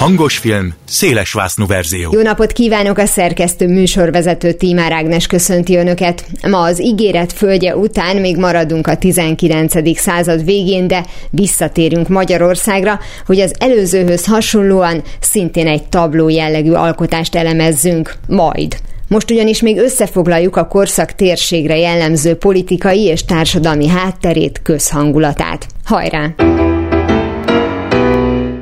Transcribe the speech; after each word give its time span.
Tessék! 0.00 0.16
Hangos 0.16 0.38
film, 0.38 0.74
széles 0.84 1.32
vásznú 1.32 1.66
verzió. 1.66 2.10
Jó 2.12 2.22
napot 2.22 2.52
kívánok 2.52 2.98
a 2.98 3.06
szerkesztő 3.06 3.68
műsorvezető 3.68 4.52
Tímár 4.52 4.92
Ágnes 4.92 5.26
köszönti 5.26 5.76
Önöket. 5.76 6.26
Ma 6.48 6.60
az 6.60 6.82
ígéret 6.82 7.32
földje 7.32 7.76
után 7.76 8.16
még 8.16 8.36
maradunk 8.36 8.86
a 8.86 8.96
19. 8.96 9.98
század 9.98 10.44
végén, 10.44 10.86
de 10.86 11.06
visszatérünk 11.30 12.08
Magyarországra, 12.08 12.98
hogy 13.26 13.40
az 13.40 13.54
előzőhöz 13.58 14.26
hasonlóan 14.26 15.02
szintén 15.20 15.66
egy 15.66 15.82
tabló 15.82 16.28
jellegű 16.28 16.72
alkotást 16.72 17.34
elemezzünk. 17.34 18.14
Majd. 18.26 18.76
Most 19.08 19.30
ugyanis 19.30 19.62
még 19.62 19.78
összefoglaljuk 19.78 20.56
a 20.56 20.66
korszak 20.66 21.12
térségre 21.12 21.76
jellemző 21.76 22.34
politikai 22.34 23.04
és 23.04 23.24
társadalmi 23.24 23.88
hátterét, 23.88 24.60
közhangulatát. 24.62 25.66
Hajrá! 25.84 26.34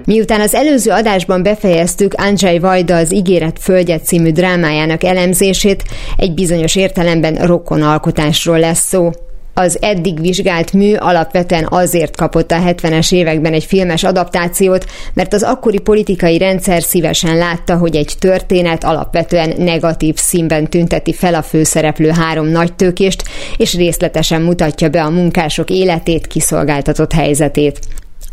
Miután 0.08 0.40
az 0.40 0.54
előző 0.54 0.90
adásban 0.90 1.42
befejeztük 1.42 2.14
Andrzej 2.14 2.58
Vajda 2.58 2.96
az 2.96 3.12
Ígéret 3.12 3.58
Földje 3.60 3.98
című 3.98 4.30
drámájának 4.30 5.04
elemzését, 5.04 5.82
egy 6.16 6.34
bizonyos 6.34 6.76
értelemben 6.76 7.34
rokon 7.34 7.82
alkotásról 7.82 8.58
lesz 8.58 8.86
szó. 8.86 9.10
Az 9.54 9.78
eddig 9.80 10.20
vizsgált 10.20 10.72
mű 10.72 10.94
alapvetően 10.94 11.66
azért 11.70 12.16
kapott 12.16 12.50
a 12.50 12.56
70-es 12.56 13.12
években 13.12 13.52
egy 13.52 13.64
filmes 13.64 14.04
adaptációt, 14.04 14.86
mert 15.14 15.34
az 15.34 15.42
akkori 15.42 15.78
politikai 15.78 16.38
rendszer 16.38 16.82
szívesen 16.82 17.36
látta, 17.36 17.76
hogy 17.76 17.96
egy 17.96 18.14
történet 18.18 18.84
alapvetően 18.84 19.54
negatív 19.56 20.16
színben 20.16 20.70
tünteti 20.70 21.12
fel 21.12 21.34
a 21.34 21.42
főszereplő 21.42 22.08
három 22.10 22.46
nagytőkést, 22.46 23.22
és 23.56 23.74
részletesen 23.74 24.42
mutatja 24.42 24.88
be 24.88 25.02
a 25.02 25.10
munkások 25.10 25.70
életét, 25.70 26.26
kiszolgáltatott 26.26 27.12
helyzetét. 27.12 27.78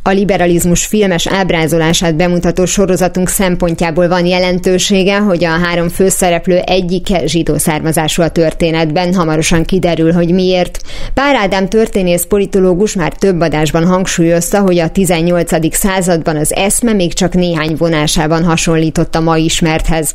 A 0.07 0.11
liberalizmus 0.11 0.85
filmes 0.85 1.27
ábrázolását 1.27 2.15
bemutató 2.15 2.65
sorozatunk 2.65 3.29
szempontjából 3.29 4.07
van 4.07 4.25
jelentősége, 4.25 5.17
hogy 5.17 5.43
a 5.43 5.49
három 5.49 5.89
főszereplő 5.89 6.57
egyike 6.57 7.25
zsidó 7.25 7.57
származású 7.57 8.21
a 8.21 8.29
történetben, 8.29 9.13
hamarosan 9.13 9.63
kiderül, 9.63 10.11
hogy 10.13 10.29
miért. 10.29 10.81
Pár 11.13 11.35
Ádám 11.35 11.69
történész 11.69 12.25
politológus 12.25 12.95
már 12.95 13.13
több 13.13 13.41
adásban 13.41 13.85
hangsúlyozta, 13.85 14.59
hogy 14.59 14.77
a 14.77 14.89
18. 14.89 15.75
században 15.75 16.35
az 16.35 16.53
eszme 16.53 16.93
még 16.93 17.13
csak 17.13 17.33
néhány 17.33 17.75
vonásában 17.77 18.43
hasonlított 18.43 19.15
a 19.15 19.21
mai 19.21 19.43
ismerthez. 19.43 20.13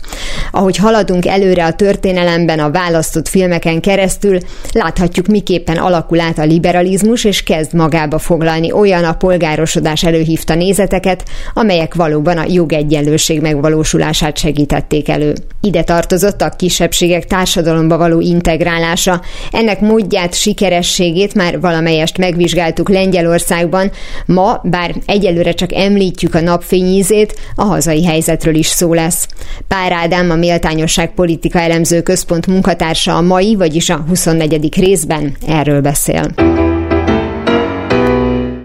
Ahogy 0.50 0.76
haladunk 0.76 1.26
előre 1.26 1.64
a 1.64 1.72
történelemben 1.72 2.58
a 2.58 2.70
választott 2.70 3.28
filmeken 3.28 3.80
keresztül, 3.80 4.38
láthatjuk 4.72 5.26
miképpen 5.26 5.76
alakul 5.76 6.20
át 6.20 6.38
a 6.38 6.44
liberalizmus, 6.44 7.24
és 7.24 7.42
kezd 7.42 7.74
magába 7.74 8.18
foglalni 8.18 8.72
olyan 8.72 9.04
a 9.04 9.14
polgáros 9.14 9.78
tanácskozás 9.80 10.04
előhívta 10.04 10.54
nézeteket, 10.54 11.24
amelyek 11.54 11.94
valóban 11.94 12.38
a 12.38 12.44
jogegyenlőség 12.48 13.40
megvalósulását 13.40 14.38
segítették 14.38 15.08
elő. 15.08 15.34
Ide 15.60 15.82
tartozott 15.82 16.42
a 16.42 16.48
kisebbségek 16.48 17.24
társadalomba 17.24 17.96
való 17.96 18.20
integrálása. 18.20 19.20
Ennek 19.50 19.80
módját, 19.80 20.34
sikerességét 20.34 21.34
már 21.34 21.60
valamelyest 21.60 22.18
megvizsgáltuk 22.18 22.88
Lengyelországban. 22.88 23.90
Ma, 24.26 24.60
bár 24.64 24.94
egyelőre 25.06 25.52
csak 25.52 25.72
említjük 25.72 26.34
a 26.34 26.40
napfényízét, 26.40 27.38
a 27.54 27.64
hazai 27.64 28.04
helyzetről 28.04 28.54
is 28.54 28.66
szó 28.66 28.94
lesz. 28.94 29.28
Pár 29.68 29.92
Ádám, 29.92 30.30
a 30.30 30.34
Méltányosság 30.34 31.14
Politika 31.14 31.60
Elemző 31.60 32.02
Központ 32.02 32.46
munkatársa 32.46 33.16
a 33.16 33.20
mai, 33.20 33.54
vagyis 33.54 33.90
a 33.90 34.04
24. 34.08 34.80
részben 34.80 35.36
erről 35.46 35.80
beszél 35.80 36.69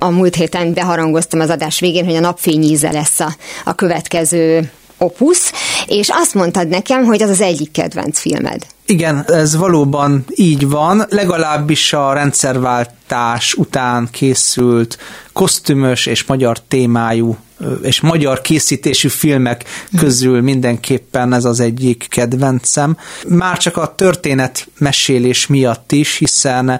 a 0.05 0.09
múlt 0.09 0.35
héten 0.35 0.73
beharangoztam 0.73 1.39
az 1.39 1.49
adás 1.49 1.79
végén, 1.79 2.05
hogy 2.05 2.15
a 2.15 2.19
napfényíze 2.19 2.91
lesz 2.91 3.19
a, 3.19 3.35
a 3.65 3.75
következő 3.75 4.71
opusz, 4.97 5.51
és 5.87 6.09
azt 6.11 6.33
mondtad 6.33 6.67
nekem, 6.67 7.03
hogy 7.03 7.21
az 7.21 7.29
az 7.29 7.41
egyik 7.41 7.71
kedvenc 7.71 8.19
filmed. 8.19 8.65
Igen, 8.85 9.25
ez 9.27 9.55
valóban 9.55 10.25
így 10.35 10.69
van, 10.69 11.05
legalábbis 11.09 11.93
a 11.93 12.13
rendszerváltás 12.13 13.53
után 13.53 14.07
készült 14.11 14.97
kosztümös 15.33 16.05
és 16.05 16.25
magyar 16.25 16.59
témájú 16.59 17.37
és 17.83 18.01
magyar 18.01 18.41
készítésű 18.41 19.07
filmek 19.07 19.63
közül 19.97 20.41
mindenképpen 20.41 21.33
ez 21.33 21.45
az 21.45 21.59
egyik 21.59 22.05
kedvencem. 22.09 22.97
Már 23.27 23.57
csak 23.57 23.77
a 23.77 23.95
történet 23.95 24.67
mesélés 24.77 25.47
miatt 25.47 25.91
is, 25.91 26.17
hiszen 26.17 26.79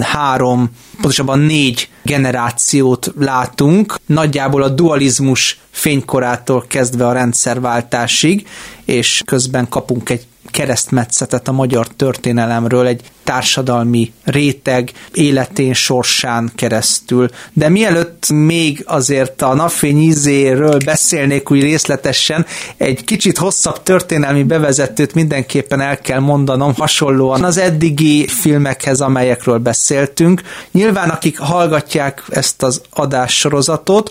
három, 0.00 0.70
pontosabban 0.94 1.38
négy 1.38 1.88
generációt 2.02 3.12
látunk, 3.18 3.94
nagyjából 4.06 4.62
a 4.62 4.68
dualizmus 4.68 5.60
fénykorától 5.70 6.64
kezdve 6.68 7.06
a 7.06 7.12
rendszerváltásig, 7.12 8.46
és 8.84 9.22
közben 9.26 9.68
kapunk 9.68 10.10
egy 10.10 10.26
keresztmetszetet 10.50 11.48
a 11.48 11.52
magyar 11.52 11.86
történelemről, 11.88 12.86
egy 12.86 13.02
társadalmi 13.24 14.12
réteg 14.24 14.92
életén, 15.12 15.74
sorsán 15.74 16.52
keresztül. 16.54 17.28
De 17.52 17.68
mielőtt 17.68 18.30
még 18.30 18.82
azért 18.86 19.42
a 19.42 19.54
napfény 19.54 20.00
ízéről 20.00 20.76
beszélnék 20.84 21.50
úgy 21.50 21.62
részletesen, 21.62 22.46
egy 22.76 23.04
kicsit 23.04 23.38
hosszabb 23.38 23.82
történelmi 23.82 24.42
bevezetőt 24.42 25.14
mindenképpen 25.14 25.80
el 25.80 25.98
kell 25.98 26.20
mondanom, 26.20 26.74
hasonlóan 26.74 27.44
az 27.44 27.56
eddigi 27.56 28.26
filmekhez, 28.26 29.00
amelyekről 29.00 29.58
beszéltünk. 29.58 30.42
Nyilván 30.70 31.08
akik 31.08 31.38
hallgatják 31.38 32.22
ezt 32.28 32.62
az 32.62 32.80
adássorozatot, 32.90 34.10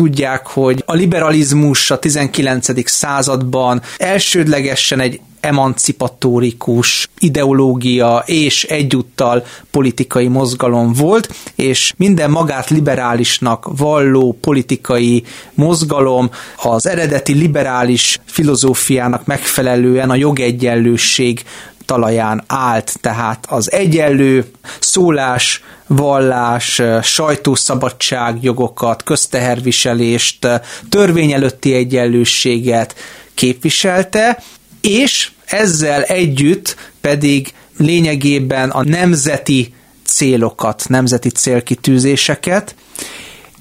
tudják, 0.00 0.46
hogy 0.46 0.82
a 0.86 0.94
liberalizmus 0.94 1.90
a 1.90 1.98
19. 1.98 2.88
században 2.90 3.82
elsődlegesen 3.98 5.00
egy 5.00 5.20
emancipatórikus 5.40 7.08
ideológia 7.18 8.22
és 8.26 8.64
egyúttal 8.64 9.44
politikai 9.70 10.28
mozgalom 10.28 10.92
volt, 10.92 11.34
és 11.54 11.92
minden 11.96 12.30
magát 12.30 12.70
liberálisnak 12.70 13.68
valló 13.76 14.38
politikai 14.40 15.24
mozgalom 15.54 16.30
az 16.56 16.86
eredeti 16.86 17.32
liberális 17.32 18.20
filozófiának 18.24 19.26
megfelelően 19.26 20.10
a 20.10 20.14
jogegyenlőség 20.14 21.44
talaján 21.84 22.44
állt, 22.46 22.98
tehát 23.00 23.46
az 23.48 23.72
egyenlő 23.72 24.50
szólás, 24.78 25.62
vallás, 25.96 26.82
sajtószabadság 27.02 28.42
jogokat, 28.42 29.02
közteherviselést, 29.02 30.46
törvény 30.88 31.32
előtti 31.32 31.74
egyenlőséget 31.74 32.94
képviselte, 33.34 34.42
és 34.80 35.30
ezzel 35.44 36.02
együtt 36.02 36.76
pedig 37.00 37.52
lényegében 37.76 38.70
a 38.70 38.84
nemzeti 38.84 39.74
célokat, 40.06 40.84
nemzeti 40.88 41.28
célkitűzéseket, 41.28 42.74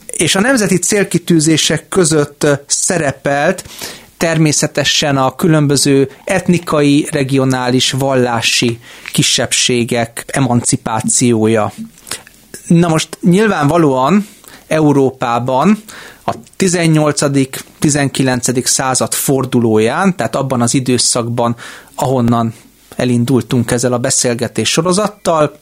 és 0.06 0.36
a 0.36 0.40
nemzeti 0.40 0.78
célkitűzések 0.78 1.88
között 1.88 2.48
szerepelt 2.68 3.64
természetesen 4.18 5.18
a 5.18 5.36
különböző 5.36 6.10
etnikai, 6.24 7.08
regionális, 7.12 7.92
vallási 7.92 8.80
kisebbségek 9.12 10.24
emancipációja. 10.28 11.74
Na 12.70 12.88
most 12.88 13.18
nyilvánvalóan 13.22 14.28
Európában 14.68 15.84
a 16.26 16.32
18.-19. 16.58 18.66
század 18.66 19.14
fordulóján, 19.14 20.16
tehát 20.16 20.36
abban 20.36 20.62
az 20.62 20.74
időszakban, 20.74 21.56
ahonnan 21.96 22.54
elindultunk 22.96 23.72
ezzel 23.72 23.94
a 23.94 23.98
beszélgetés 23.98 24.70
sorozattal, 24.70 25.58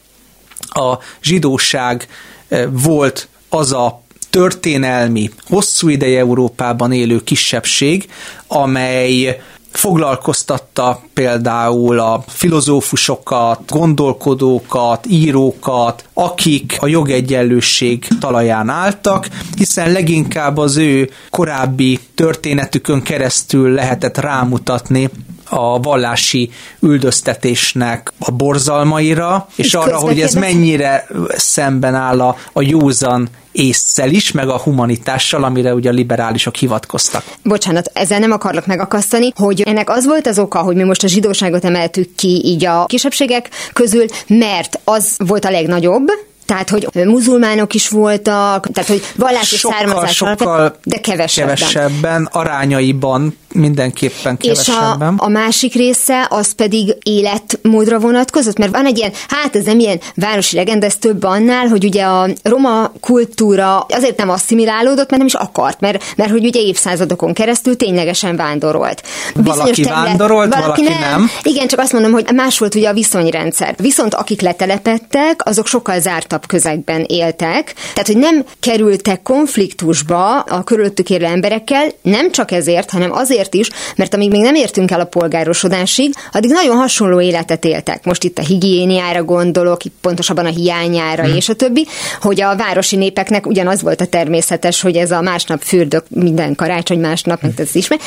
a 0.69 0.95
zsidóság 1.21 2.07
eh, 2.47 2.65
volt 2.71 3.27
az 3.49 3.71
a 3.71 4.01
történelmi, 4.29 5.29
hosszú 5.45 5.89
ideje 5.89 6.19
Európában 6.19 6.91
élő 6.91 7.23
kisebbség, 7.23 8.09
amely 8.47 9.41
foglalkoztatta 9.77 11.01
például 11.13 11.99
a 11.99 12.23
filozófusokat, 12.27 13.61
gondolkodókat, 13.69 15.05
írókat, 15.05 16.03
akik 16.13 16.77
a 16.79 16.87
jogegyenlőség 16.87 18.07
talaján 18.19 18.69
álltak, 18.69 19.27
hiszen 19.57 19.91
leginkább 19.91 20.57
az 20.57 20.77
ő 20.77 21.09
korábbi 21.29 21.99
történetükön 22.15 23.01
keresztül 23.01 23.73
lehetett 23.73 24.17
rámutatni 24.17 25.09
a 25.49 25.79
vallási 25.79 26.51
üldöztetésnek 26.79 28.13
a 28.19 28.31
borzalmaira, 28.31 29.47
és, 29.55 29.65
és 29.65 29.73
arra, 29.73 29.97
hogy 29.97 30.21
ez 30.21 30.33
mennyire 30.33 31.07
szemben 31.29 31.95
áll 31.95 32.21
a, 32.21 32.35
a 32.53 32.61
józan 32.61 33.29
észszel 33.57 34.09
is, 34.09 34.31
meg 34.31 34.49
a 34.49 34.57
humanitással, 34.57 35.43
amire 35.43 35.73
ugye 35.73 35.89
a 35.89 35.93
liberálisok 35.93 36.55
hivatkoztak. 36.55 37.23
Bocsánat, 37.43 37.91
ezzel 37.93 38.19
nem 38.19 38.31
akarlak 38.31 38.65
megakasztani, 38.65 39.31
hogy 39.35 39.61
ennek 39.61 39.89
az 39.89 40.05
volt 40.05 40.27
az 40.27 40.39
oka, 40.39 40.59
hogy 40.59 40.75
mi 40.75 40.83
most 40.83 41.03
a 41.03 41.07
zsidóságot 41.07 41.65
emeltük 41.65 42.15
ki 42.15 42.41
így 42.45 42.65
a 42.65 42.85
kisebbségek 42.85 43.49
közül, 43.73 44.05
mert 44.27 44.79
az 44.83 45.15
volt 45.17 45.45
a 45.45 45.49
legnagyobb, 45.49 46.11
tehát, 46.47 46.69
hogy 46.69 46.87
muzulmánok 46.93 47.73
is 47.73 47.89
voltak, 47.89 48.67
tehát, 48.73 48.89
hogy 48.89 49.03
vallási 49.15 49.55
sokkal, 49.55 49.77
származás 49.77 50.15
sokkal 50.15 50.75
de 50.83 50.99
kevesebben. 50.99 51.55
kevesebben, 51.55 52.29
arányaiban 52.31 53.37
mindenképpen 53.53 54.37
kevesebben. 54.37 55.13
És 55.13 55.19
a, 55.19 55.25
a 55.25 55.27
másik 55.27 55.73
része 55.73 56.27
az 56.29 56.51
pedig 56.51 56.95
életmódra 57.03 57.99
vonatkozott, 57.99 58.57
mert 58.57 58.71
van 58.71 58.85
egy 58.85 58.97
ilyen, 58.97 59.11
hát 59.27 59.55
ez 59.55 59.63
nem 59.63 59.79
ilyen 59.79 59.99
városi 60.15 60.55
legenda, 60.55 60.85
ez 60.85 60.95
több 60.95 61.23
annál, 61.23 61.67
hogy 61.67 61.83
ugye 61.83 62.03
a 62.03 62.27
roma 62.43 62.91
kultúra 62.99 63.79
azért 63.79 64.17
nem 64.17 64.29
asszimilálódott, 64.29 65.09
mert 65.09 65.17
nem 65.17 65.25
is 65.25 65.33
akart, 65.33 65.79
mert, 65.79 66.03
mert 66.15 66.31
hogy 66.31 66.45
ugye 66.45 66.59
évszázadokon 66.59 67.33
keresztül 67.33 67.77
ténylegesen 67.77 68.35
vándorolt. 68.35 69.03
Bizonyos 69.35 69.57
valaki 69.57 69.81
terület, 69.81 70.03
vándorolt, 70.05 70.53
valaki, 70.55 70.83
valaki 70.83 70.99
nem. 71.01 71.09
nem. 71.09 71.29
Igen, 71.43 71.67
csak 71.67 71.79
azt 71.79 71.93
mondom, 71.93 72.11
hogy 72.11 72.31
más 72.33 72.59
volt 72.59 72.75
ugye 72.75 72.89
a 72.89 72.93
viszonyrendszer. 72.93 73.75
Viszont 73.77 74.13
akik 74.13 74.41
letelepettek, 74.41 75.41
azok 75.45 75.67
sokkal 75.67 75.99
zártabb 76.37 76.45
közegben 76.47 77.03
éltek, 77.07 77.73
tehát 77.93 78.07
hogy 78.07 78.17
nem 78.17 78.45
kerültek 78.59 79.21
konfliktusba 79.21 80.39
a 80.39 80.63
körülöttük 80.63 81.09
élő 81.09 81.25
emberekkel, 81.25 81.87
nem 82.01 82.31
csak 82.31 82.51
ezért, 82.51 82.89
hanem 82.89 83.11
azért, 83.11 83.53
is, 83.53 83.69
mert 83.95 84.13
amíg 84.13 84.29
még 84.29 84.41
nem 84.41 84.55
értünk 84.55 84.91
el 84.91 84.99
a 84.99 85.05
polgárosodásig, 85.05 86.13
addig 86.31 86.51
nagyon 86.51 86.77
hasonló 86.77 87.21
életet 87.21 87.65
éltek. 87.65 88.05
Most 88.05 88.23
itt 88.23 88.37
a 88.37 88.41
higiéniára 88.41 89.23
gondolok, 89.23 89.85
itt 89.85 89.95
pontosabban 90.01 90.45
a 90.45 90.49
hiányára 90.49 91.23
hmm. 91.23 91.35
és 91.35 91.49
a 91.49 91.53
többi, 91.53 91.87
hogy 92.21 92.41
a 92.41 92.55
városi 92.55 92.95
népeknek 92.95 93.47
ugyanaz 93.47 93.81
volt 93.81 94.01
a 94.01 94.05
természetes, 94.05 94.81
hogy 94.81 94.95
ez 94.95 95.11
a 95.11 95.21
másnap 95.21 95.61
fürdök 95.61 96.05
minden 96.09 96.55
karácsony 96.55 96.99
másnap, 96.99 97.39
hmm. 97.39 97.53
ez 97.57 97.75
is 97.75 97.87
meg, 97.87 97.99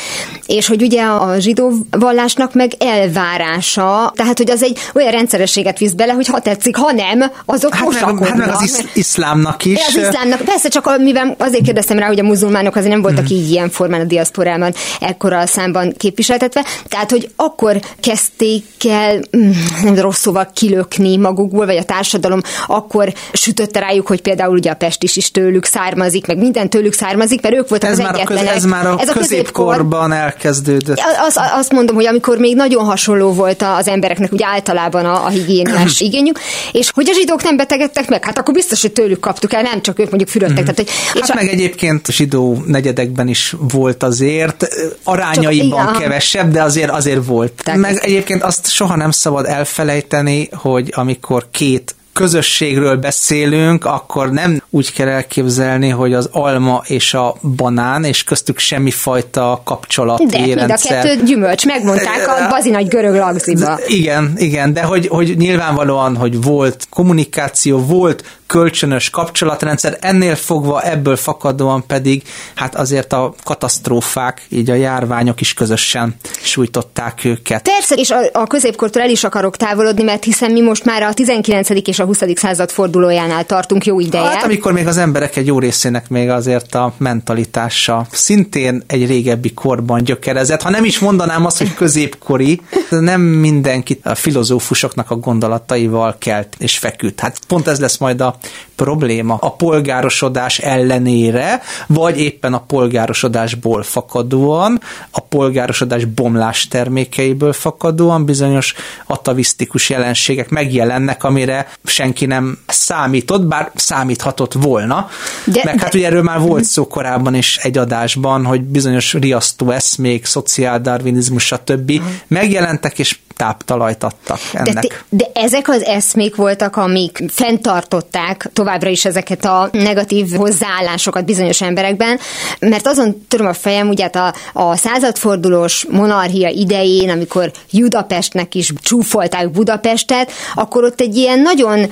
és 0.46 0.66
hogy 0.66 0.82
ugye 0.82 1.02
a 1.02 1.38
zsidó 1.38 1.72
vallásnak 1.90 2.54
meg 2.54 2.72
elvárása, 2.78 4.12
tehát 4.16 4.38
hogy 4.38 4.50
az 4.50 4.62
egy 4.62 4.78
olyan 4.94 5.10
rendszerességet 5.10 5.78
visz 5.78 5.92
bele, 5.92 6.12
hogy 6.12 6.26
ha 6.26 6.40
tetszik, 6.40 6.76
ha 6.76 6.92
nem, 6.92 7.30
azok 7.44 7.74
hát 7.74 7.86
hát 8.28 8.36
meg 8.36 8.48
az 8.48 8.62
isz, 8.62 8.84
iszlámnak 8.94 9.64
is. 9.64 9.86
Az 9.86 9.96
iszlámnak, 9.96 10.40
persze 10.40 10.68
csak 10.68 10.98
mivel 10.98 11.34
azért 11.38 11.64
kérdeztem 11.64 11.98
rá, 11.98 12.06
hogy 12.06 12.18
a 12.18 12.22
muzulmánok 12.22 12.76
azért 12.76 12.92
nem 12.92 13.02
voltak 13.02 13.26
hmm. 13.26 13.36
így 13.36 13.50
ilyen 13.50 13.70
formán 13.70 14.00
a 14.00 14.04
diaszporában 14.04 14.74
ekkora 15.00 15.46
számban 15.46 15.94
képviseltetve, 15.96 16.64
tehát, 16.88 17.10
hogy 17.10 17.30
akkor 17.36 17.80
kezdték 18.00 18.64
el, 18.88 19.20
mm, 19.36 19.50
nem 19.82 19.98
rossz 19.98 20.20
szóval 20.20 20.50
kilökni 20.54 21.16
magukból, 21.16 21.66
vagy 21.66 21.76
a 21.76 21.82
társadalom 21.82 22.40
akkor 22.66 23.12
sütötte 23.32 23.80
rájuk, 23.80 24.06
hogy 24.06 24.22
például 24.22 24.56
ugye 24.56 24.70
a 24.70 24.74
Pest 24.74 25.02
is, 25.02 25.16
is 25.16 25.30
tőlük 25.30 25.64
származik, 25.64 26.26
meg 26.26 26.38
minden 26.38 26.70
tőlük 26.70 26.92
származik, 26.92 27.42
mert 27.42 27.54
ők 27.54 27.68
voltak 27.68 27.90
ez 27.90 27.98
az 27.98 28.04
már 28.04 28.14
egyetlenek. 28.14 28.44
A 28.44 28.46
köz, 28.46 28.56
ez 28.56 28.64
már 28.64 28.86
a, 28.86 28.98
ez 29.00 29.08
a 29.08 29.12
középkorban 29.12 30.12
elkezdődött. 30.12 31.00
Az, 31.26 31.38
azt 31.52 31.72
mondom, 31.72 31.96
hogy 31.96 32.06
amikor 32.06 32.38
még 32.38 32.56
nagyon 32.56 32.84
hasonló 32.84 33.32
volt 33.32 33.62
az 33.62 33.88
embereknek 33.88 34.32
úgy 34.32 34.42
általában 34.42 35.04
a, 35.04 35.24
a 35.24 35.28
higiéniás 35.28 36.00
igényük, 36.10 36.38
és 36.72 36.90
hogy 36.90 37.08
a 37.08 37.12
zsidók 37.12 37.42
nem 37.42 37.56
betegedtek 37.56 38.08
meg, 38.10 38.24
hát 38.24 38.38
akkor 38.38 38.54
biztos, 38.54 38.80
hogy 38.80 38.92
tőlük 38.92 39.20
kaptuk 39.20 39.52
el, 39.52 39.62
nem 39.62 39.82
csak 39.82 39.98
ők 39.98 40.08
mondjuk 40.08 40.30
fürödtek. 40.30 40.60
Mm. 40.60 40.64
Tehát, 40.64 40.76
hogy, 40.76 40.90
hát 41.06 41.16
és 41.16 41.34
meg 41.34 41.46
a... 41.46 41.50
egyébként 41.50 42.10
zsidó 42.10 42.62
negyedekben 42.66 43.28
is 43.28 43.54
volt 43.58 44.02
azért 44.02 44.68
arányaiban 45.04 45.86
Csak, 45.86 45.98
kevesebb, 45.98 46.52
de 46.52 46.62
azért 46.62 46.90
azért 46.90 47.26
volt. 47.26 47.52
Tehát 47.64 47.80
Meg 47.80 47.98
egyébként 48.02 48.42
azt 48.42 48.70
soha 48.70 48.96
nem 48.96 49.10
szabad 49.10 49.46
elfelejteni, 49.46 50.48
hogy 50.52 50.92
amikor 50.96 51.46
két 51.50 51.94
közösségről 52.20 52.96
beszélünk, 52.96 53.84
akkor 53.84 54.30
nem 54.30 54.62
úgy 54.70 54.92
kell 54.92 55.08
elképzelni, 55.08 55.88
hogy 55.88 56.12
az 56.12 56.28
alma 56.32 56.82
és 56.86 57.14
a 57.14 57.34
banán, 57.56 58.04
és 58.04 58.24
köztük 58.24 58.58
semmifajta 58.58 59.60
kapcsolat. 59.64 60.26
De 60.26 60.40
mind 60.40 60.58
a 60.58 60.78
kettő 60.82 61.22
gyümölcs, 61.24 61.66
megmondták 61.66 62.28
a 62.28 62.48
bazi 62.48 62.70
nagy 62.70 62.88
görög 62.88 63.14
lagziba. 63.14 63.78
Igen, 63.86 64.32
igen, 64.36 64.72
de 64.72 64.82
hogy, 64.82 65.06
hogy 65.06 65.36
nyilvánvalóan, 65.36 66.16
hogy 66.16 66.42
volt 66.42 66.86
kommunikáció, 66.90 67.78
volt 67.78 68.24
kölcsönös 68.50 69.10
kapcsolatrendszer, 69.10 69.96
ennél 70.00 70.34
fogva 70.34 70.82
ebből 70.82 71.16
fakadóan 71.16 71.86
pedig 71.86 72.22
hát 72.54 72.74
azért 72.74 73.12
a 73.12 73.34
katasztrófák, 73.44 74.46
így 74.48 74.70
a 74.70 74.74
járványok 74.74 75.40
is 75.40 75.54
közösen 75.54 76.14
sújtották 76.42 77.24
őket. 77.24 77.62
Persze, 77.62 77.94
és 77.94 78.10
a, 78.10 78.18
a 78.32 78.46
középkortól 78.46 79.02
el 79.02 79.10
is 79.10 79.24
akarok 79.24 79.56
távolodni, 79.56 80.02
mert 80.02 80.24
hiszen 80.24 80.50
mi 80.50 80.60
most 80.60 80.84
már 80.84 81.02
a 81.02 81.12
19. 81.12 81.68
és 81.70 81.98
a 81.98 82.04
20. 82.10 82.38
század 82.38 82.70
fordulójánál 82.70 83.44
tartunk 83.44 83.86
jó 83.86 84.00
ideje. 84.00 84.24
Hát 84.24 84.42
amikor 84.42 84.72
még 84.72 84.86
az 84.86 84.96
emberek 84.96 85.36
egy 85.36 85.46
jó 85.46 85.58
részének 85.58 86.08
még 86.08 86.28
azért 86.28 86.74
a 86.74 86.92
mentalitása 86.96 88.06
szintén 88.10 88.82
egy 88.86 89.06
régebbi 89.06 89.52
korban 89.54 90.04
gyökerezett, 90.04 90.62
ha 90.62 90.70
nem 90.70 90.84
is 90.84 90.98
mondanám 90.98 91.44
azt, 91.44 91.58
hogy 91.58 91.74
középkori, 91.74 92.60
nem 92.90 93.20
mindenki 93.20 94.00
a 94.02 94.14
filozófusoknak 94.14 95.10
a 95.10 95.16
gondolataival 95.16 96.16
kelt 96.18 96.56
és 96.58 96.78
feküdt. 96.78 97.20
Hát 97.20 97.38
pont 97.46 97.68
ez 97.68 97.80
lesz 97.80 97.98
majd 97.98 98.20
a 98.20 98.36
probléma 98.76 99.36
a 99.40 99.52
polgárosodás 99.52 100.58
ellenére, 100.58 101.60
vagy 101.86 102.20
éppen 102.20 102.54
a 102.54 102.60
polgárosodásból 102.60 103.82
fakadóan, 103.82 104.80
a 105.10 105.20
polgárosodás 105.20 106.04
bomlás 106.04 106.68
termékeiből 106.68 107.52
fakadóan 107.52 108.24
bizonyos 108.24 108.74
atavisztikus 109.06 109.90
jelenségek 109.90 110.48
megjelennek, 110.48 111.24
amire 111.24 111.68
senki 111.90 112.26
nem 112.26 112.58
számított, 112.66 113.46
bár 113.46 113.70
számíthatott 113.74 114.52
volna. 114.52 115.08
De, 115.44 115.60
Meg 115.64 115.78
hát 115.78 115.92
de... 115.92 115.98
ugye 115.98 116.06
erről 116.06 116.22
már 116.22 116.40
volt 116.40 116.64
szó 116.64 116.86
korábban 116.86 117.34
is 117.34 117.56
egy 117.56 117.78
adásban, 117.78 118.44
hogy 118.44 118.62
bizonyos 118.62 119.12
riasztó 119.12 119.70
eszmék, 119.70 120.24
szociáldarvinizmus, 120.24 121.44
stb. 121.44 121.90
Uh-huh. 121.90 122.06
megjelentek, 122.26 122.98
és 122.98 123.18
táptalajt 123.40 124.04
adtak 124.04 124.38
ennek. 124.52 125.04
De, 125.08 125.24
de 125.24 125.40
ezek 125.40 125.68
az 125.68 125.82
eszmék 125.82 126.36
voltak, 126.36 126.76
amik 126.76 127.22
fenntartották 127.28 128.50
továbbra 128.52 128.88
is 128.88 129.04
ezeket 129.04 129.44
a 129.44 129.68
negatív 129.72 130.34
hozzáállásokat 130.34 131.24
bizonyos 131.24 131.60
emberekben, 131.60 132.18
mert 132.58 132.86
azon 132.86 133.24
töröm 133.28 133.46
a 133.46 133.52
fejem, 133.52 133.88
ugye 133.88 134.02
hát 134.02 134.16
a, 134.16 134.34
a 134.52 134.76
századfordulós 134.76 135.86
monarchia 135.90 136.48
idején, 136.48 137.10
amikor 137.10 137.52
Budapestnek 137.72 138.54
is 138.54 138.72
csúfolták 138.82 139.50
Budapestet, 139.50 140.32
akkor 140.54 140.84
ott 140.84 141.00
egy 141.00 141.16
ilyen 141.16 141.40
nagyon 141.40 141.90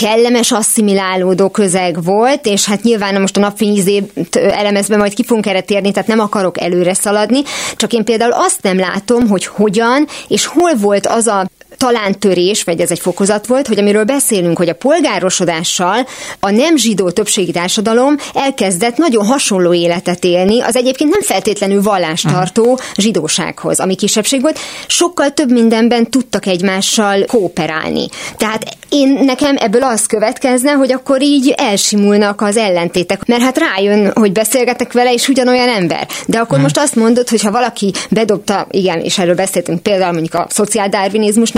kellemes, 0.00 0.52
asszimilálódó 0.52 1.48
közeg 1.48 2.02
volt, 2.02 2.46
és 2.46 2.64
hát 2.64 2.82
nyilván 2.82 3.20
most 3.20 3.36
a 3.36 3.40
napfényizét 3.40 4.36
elemezve 4.36 4.96
majd 4.96 5.14
ki 5.14 5.24
fogunk 5.24 5.46
erre 5.46 5.60
térni, 5.60 5.90
tehát 5.90 6.08
nem 6.08 6.20
akarok 6.20 6.60
előre 6.60 6.94
szaladni, 6.94 7.42
csak 7.76 7.92
én 7.92 8.04
például 8.04 8.32
azt 8.32 8.62
nem 8.62 8.78
látom, 8.78 9.28
hogy 9.28 9.46
hogyan 9.46 10.06
és 10.28 10.46
hol 10.46 10.74
volt 10.74 11.06
az 11.06 11.26
a 11.26 11.46
talán 11.76 12.18
törés, 12.18 12.62
vagy 12.62 12.80
ez 12.80 12.90
egy 12.90 12.98
fokozat 12.98 13.46
volt, 13.46 13.66
hogy 13.66 13.78
amiről 13.78 14.04
beszélünk, 14.04 14.56
hogy 14.56 14.68
a 14.68 14.74
polgárosodással 14.74 16.06
a 16.40 16.50
nem 16.50 16.76
zsidó 16.76 17.10
többségi 17.10 17.52
társadalom 17.52 18.16
elkezdett 18.34 18.96
nagyon 18.96 19.26
hasonló 19.26 19.72
életet 19.72 20.24
élni, 20.24 20.60
az 20.60 20.76
egyébként 20.76 21.10
nem 21.10 21.22
feltétlenül 21.22 21.82
vallástartó 21.82 22.78
zsidósághoz, 22.96 23.80
ami 23.80 23.94
kisebbség 23.94 24.40
volt, 24.40 24.58
sokkal 24.86 25.30
több 25.30 25.50
mindenben 25.50 26.10
tudtak 26.10 26.46
egymással 26.46 27.24
kooperálni. 27.26 28.08
Tehát 28.36 28.76
én 28.88 29.18
nekem 29.24 29.56
ebből 29.58 29.82
az 29.82 30.06
következne, 30.06 30.72
hogy 30.72 30.92
akkor 30.92 31.22
így 31.22 31.54
elsimulnak 31.56 32.40
az 32.40 32.56
ellentétek, 32.56 33.26
mert 33.26 33.42
hát 33.42 33.58
rájön, 33.58 34.12
hogy 34.14 34.32
beszélgetek 34.32 34.92
vele, 34.92 35.12
és 35.12 35.28
ugyanolyan 35.28 35.68
ember. 35.68 36.08
De 36.26 36.38
akkor 36.38 36.54
hmm. 36.54 36.62
most 36.62 36.78
azt 36.78 36.94
mondod, 36.94 37.28
hogy 37.28 37.42
ha 37.42 37.50
valaki 37.50 37.92
bedobta, 38.10 38.66
igen, 38.70 39.00
és 39.00 39.18
erről 39.18 39.34
beszéltünk 39.34 39.82
például 39.82 40.12
mondjuk 40.12 40.34
a 40.34 40.46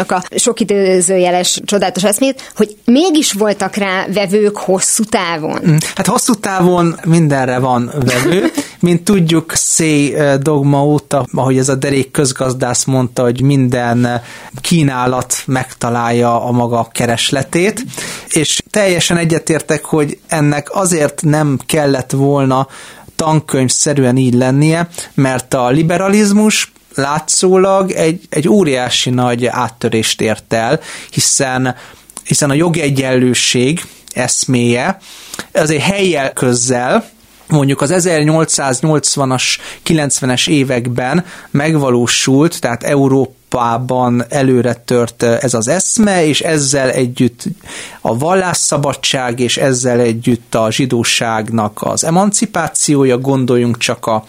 szociáldarvinizmusnak 0.08 0.34
a 0.34 0.38
sok 0.38 0.60
időzőjeles 0.60 1.60
csodálatos 1.64 2.04
eszmét, 2.04 2.52
hogy 2.56 2.76
mégis 2.84 3.32
voltak 3.32 3.74
rá 3.74 4.06
vevők 4.12 4.56
hosszú 4.56 5.04
távon. 5.04 5.60
Mm, 5.68 5.76
hát 5.94 6.06
hosszú 6.06 6.34
távon 6.34 7.00
mindenre 7.04 7.58
van 7.58 7.92
vevő. 8.04 8.46
Mint 8.80 9.02
tudjuk, 9.04 9.52
Szé 9.54 10.16
dogma 10.40 10.84
óta, 10.84 11.26
ahogy 11.32 11.58
ez 11.58 11.68
a 11.68 11.74
derék 11.74 12.10
közgazdász 12.10 12.84
mondta, 12.84 13.22
hogy 13.22 13.40
minden 13.40 14.22
kínálat 14.60 15.34
megtalálja 15.46 16.44
a 16.44 16.50
maga 16.50 16.88
keresletét, 16.92 17.84
és 18.28 18.62
teljesen 18.70 19.16
egyetértek, 19.16 19.84
hogy 19.84 20.18
ennek 20.28 20.68
azért 20.74 21.22
nem 21.22 21.58
kellett 21.66 22.10
volna 22.10 22.66
tankönyvszerűen 23.16 24.16
így 24.16 24.34
lennie, 24.34 24.88
mert 25.14 25.54
a 25.54 25.68
liberalizmus 25.68 26.72
látszólag 26.98 27.90
egy, 27.90 28.26
egy 28.28 28.48
óriási 28.48 29.10
nagy 29.10 29.46
áttörést 29.46 30.20
ért 30.20 30.52
el, 30.52 30.80
hiszen, 31.10 31.74
hiszen 32.24 32.50
a 32.50 32.54
jogegyenlőség 32.54 33.80
eszméje 34.12 34.98
azért 35.52 35.82
helyjel 35.82 36.32
közzel 36.32 37.10
mondjuk 37.48 37.80
az 37.80 37.92
1880-as, 37.94 39.42
90-es 39.86 40.48
években 40.48 41.24
megvalósult, 41.50 42.60
tehát 42.60 42.82
Európa 42.82 43.36
Európában 43.50 44.24
előre 44.28 44.74
tört 44.74 45.22
ez 45.22 45.54
az 45.54 45.68
eszme, 45.68 46.24
és 46.26 46.40
ezzel 46.40 46.90
együtt 46.90 47.44
a 48.00 48.18
vallásszabadság, 48.18 49.40
és 49.40 49.56
ezzel 49.56 50.00
együtt 50.00 50.54
a 50.54 50.70
zsidóságnak 50.70 51.78
az 51.82 52.04
emancipációja, 52.04 53.18
gondoljunk 53.18 53.78
csak 53.78 54.06
a, 54.06 54.24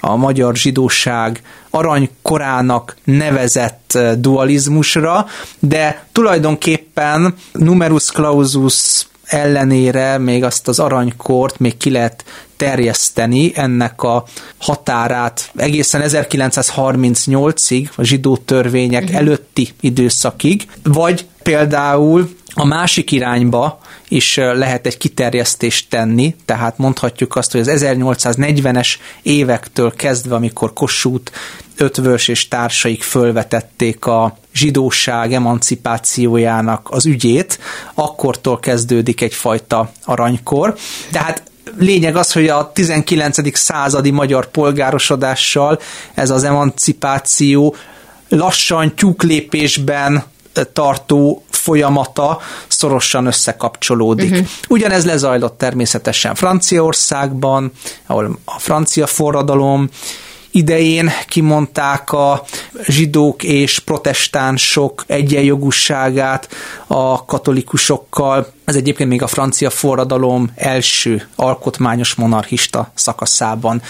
a 0.00 0.16
magyar 0.16 0.56
zsidóság 0.56 1.42
aranykorának 1.70 2.96
nevezett 3.04 3.98
dualizmusra, 4.18 5.26
de 5.58 6.06
tulajdonképpen 6.12 7.34
numerus 7.52 8.10
clausus 8.10 9.06
ellenére 9.34 10.18
még 10.18 10.44
azt 10.44 10.68
az 10.68 10.78
aranykort 10.78 11.58
még 11.58 11.76
ki 11.76 11.90
lehet 11.90 12.24
terjeszteni 12.56 13.52
ennek 13.54 14.02
a 14.02 14.24
határát 14.58 15.50
egészen 15.56 16.02
1938-ig, 16.04 17.88
a 17.94 18.02
zsidó 18.02 18.36
törvények 18.36 19.02
uh-huh. 19.02 19.18
előtti 19.18 19.68
időszakig, 19.80 20.66
vagy 20.82 21.26
például 21.44 22.28
a 22.54 22.64
másik 22.64 23.12
irányba 23.12 23.78
is 24.08 24.36
lehet 24.36 24.86
egy 24.86 24.96
kiterjesztést 24.96 25.88
tenni, 25.90 26.36
tehát 26.44 26.78
mondhatjuk 26.78 27.36
azt, 27.36 27.52
hogy 27.52 27.60
az 27.60 27.70
1840-es 27.70 28.88
évektől 29.22 29.94
kezdve, 29.94 30.34
amikor 30.34 30.72
Kossuth, 30.72 31.32
Ötvös 31.76 32.28
és 32.28 32.48
társaik 32.48 33.02
fölvetették 33.02 34.06
a 34.06 34.38
zsidóság 34.54 35.32
emancipációjának 35.32 36.88
az 36.90 37.06
ügyét, 37.06 37.58
akkortól 37.94 38.60
kezdődik 38.60 39.20
egyfajta 39.20 39.92
aranykor. 40.04 40.74
Tehát 41.10 41.42
lényeg 41.78 42.16
az, 42.16 42.32
hogy 42.32 42.48
a 42.48 42.72
19. 42.72 43.58
századi 43.58 44.10
magyar 44.10 44.50
polgárosodással 44.50 45.80
ez 46.14 46.30
az 46.30 46.44
emancipáció 46.44 47.76
lassan 48.28 48.94
tyúklépésben 48.94 50.24
tartó 50.62 51.42
folyamata 51.50 52.40
szorosan 52.68 53.26
összekapcsolódik. 53.26 54.30
Uh-huh. 54.30 54.46
Ugyanez 54.68 55.04
lezajlott 55.04 55.58
természetesen 55.58 56.34
Franciaországban, 56.34 57.72
ahol 58.06 58.38
a 58.44 58.58
francia 58.58 59.06
forradalom 59.06 59.88
idején 60.50 61.10
kimondták 61.28 62.12
a 62.12 62.44
zsidók 62.86 63.42
és 63.42 63.78
protestánsok 63.78 65.04
egyenjogúságát 65.06 66.48
a 66.86 67.24
katolikusokkal. 67.24 68.52
Ez 68.64 68.74
egyébként 68.74 69.08
még 69.08 69.22
a 69.22 69.26
francia 69.26 69.70
forradalom 69.70 70.50
első 70.54 71.28
alkotmányos 71.36 72.14
monarchista 72.14 72.90
szakaszában 72.94 73.82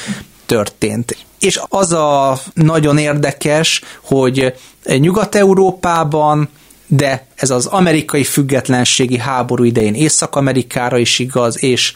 történt. 0.47 1.17
És 1.45 1.61
az 1.69 1.93
a 1.93 2.39
nagyon 2.55 2.99
érdekes, 2.99 3.83
hogy 4.03 4.55
Nyugat-Európában 4.99 6.49
de 6.87 7.27
ez 7.35 7.51
az 7.51 7.67
amerikai 7.67 8.25
függetlenségi 8.25 9.19
háború 9.19 9.65
idején 9.65 9.95
Észak-Amerikára 9.95 10.99
is 10.99 11.19
igaz, 11.19 11.63
és 11.63 11.95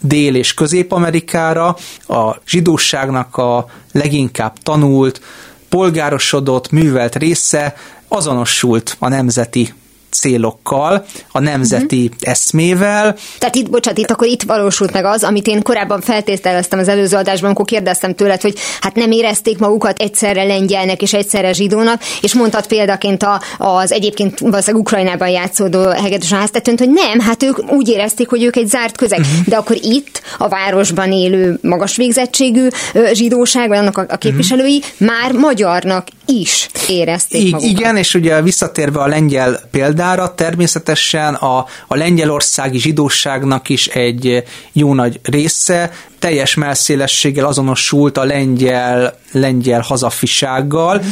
Dél- 0.00 0.36
és 0.36 0.54
Közép-Amerikára 0.54 1.76
a 2.08 2.36
zsidóságnak 2.46 3.36
a 3.36 3.66
leginkább 3.92 4.58
tanult, 4.62 5.20
polgárosodott, 5.68 6.70
művelt 6.70 7.16
része 7.16 7.74
azonosult 8.08 8.96
a 8.98 9.08
nemzeti 9.08 9.74
célokkal, 10.10 11.04
a 11.32 11.40
nemzeti 11.40 12.04
uh-huh. 12.04 12.30
eszmével. 12.30 13.16
Tehát 13.38 13.54
itt, 13.54 13.70
bocsánat, 13.70 13.98
itt 13.98 14.10
akkor 14.10 14.26
itt 14.26 14.42
valósult 14.42 14.92
meg 14.92 15.04
az, 15.04 15.22
amit 15.22 15.46
én 15.46 15.62
korábban 15.62 16.00
feltételeztem 16.00 16.78
az 16.78 16.88
előző 16.88 17.16
adásban, 17.16 17.44
amikor 17.44 17.64
kérdeztem 17.64 18.14
tőled, 18.14 18.40
hogy 18.40 18.58
hát 18.80 18.94
nem 18.94 19.10
érezték 19.10 19.58
magukat 19.58 19.98
egyszerre 19.98 20.44
lengyelnek 20.44 21.02
és 21.02 21.12
egyszerre 21.12 21.52
zsidónak, 21.52 22.02
és 22.20 22.34
mondtad 22.34 22.66
példaként 22.66 23.22
a, 23.22 23.40
az 23.58 23.92
egyébként 23.92 24.38
valószínűleg 24.38 24.86
Ukrajnában 24.86 25.28
játszódó 25.28 25.88
hegedűs 25.88 26.32
háztetőnt, 26.32 26.78
hogy 26.78 26.90
nem, 26.90 27.20
hát 27.20 27.42
ők 27.42 27.72
úgy 27.72 27.88
érezték, 27.88 28.28
hogy 28.28 28.42
ők 28.42 28.56
egy 28.56 28.68
zárt 28.68 28.96
közeg. 28.96 29.18
Uh-huh. 29.18 29.46
De 29.46 29.56
akkor 29.56 29.76
itt 29.82 30.22
a 30.38 30.48
városban 30.48 31.12
élő 31.12 31.58
magas 31.62 31.96
végzettségű 31.96 32.68
zsidóság, 33.12 33.68
vagy 33.68 33.78
annak 33.78 33.98
a, 33.98 34.04
a 34.08 34.16
képviselői 34.16 34.76
uh-huh. 34.76 35.08
már 35.08 35.32
magyarnak 35.32 36.06
is 36.26 36.68
érezték 36.88 37.46
I- 37.46 37.50
magukat. 37.50 37.70
Igen, 37.70 37.96
és 37.96 38.14
ugye 38.14 38.42
visszatérve 38.42 39.00
a 39.00 39.06
lengyel 39.06 39.60
példára, 39.70 39.99
természetesen 40.34 41.34
a, 41.34 41.66
a 41.86 41.96
lengyelországi 41.96 42.78
zsidóságnak 42.78 43.68
is 43.68 43.86
egy 43.86 44.44
jó 44.72 44.94
nagy 44.94 45.20
része 45.22 45.92
teljes 46.18 46.54
melszélességgel 46.54 47.46
azonosult 47.46 48.18
a 48.18 48.24
lengyel, 48.24 49.18
lengyel 49.32 49.80
hazafisággal. 49.80 51.02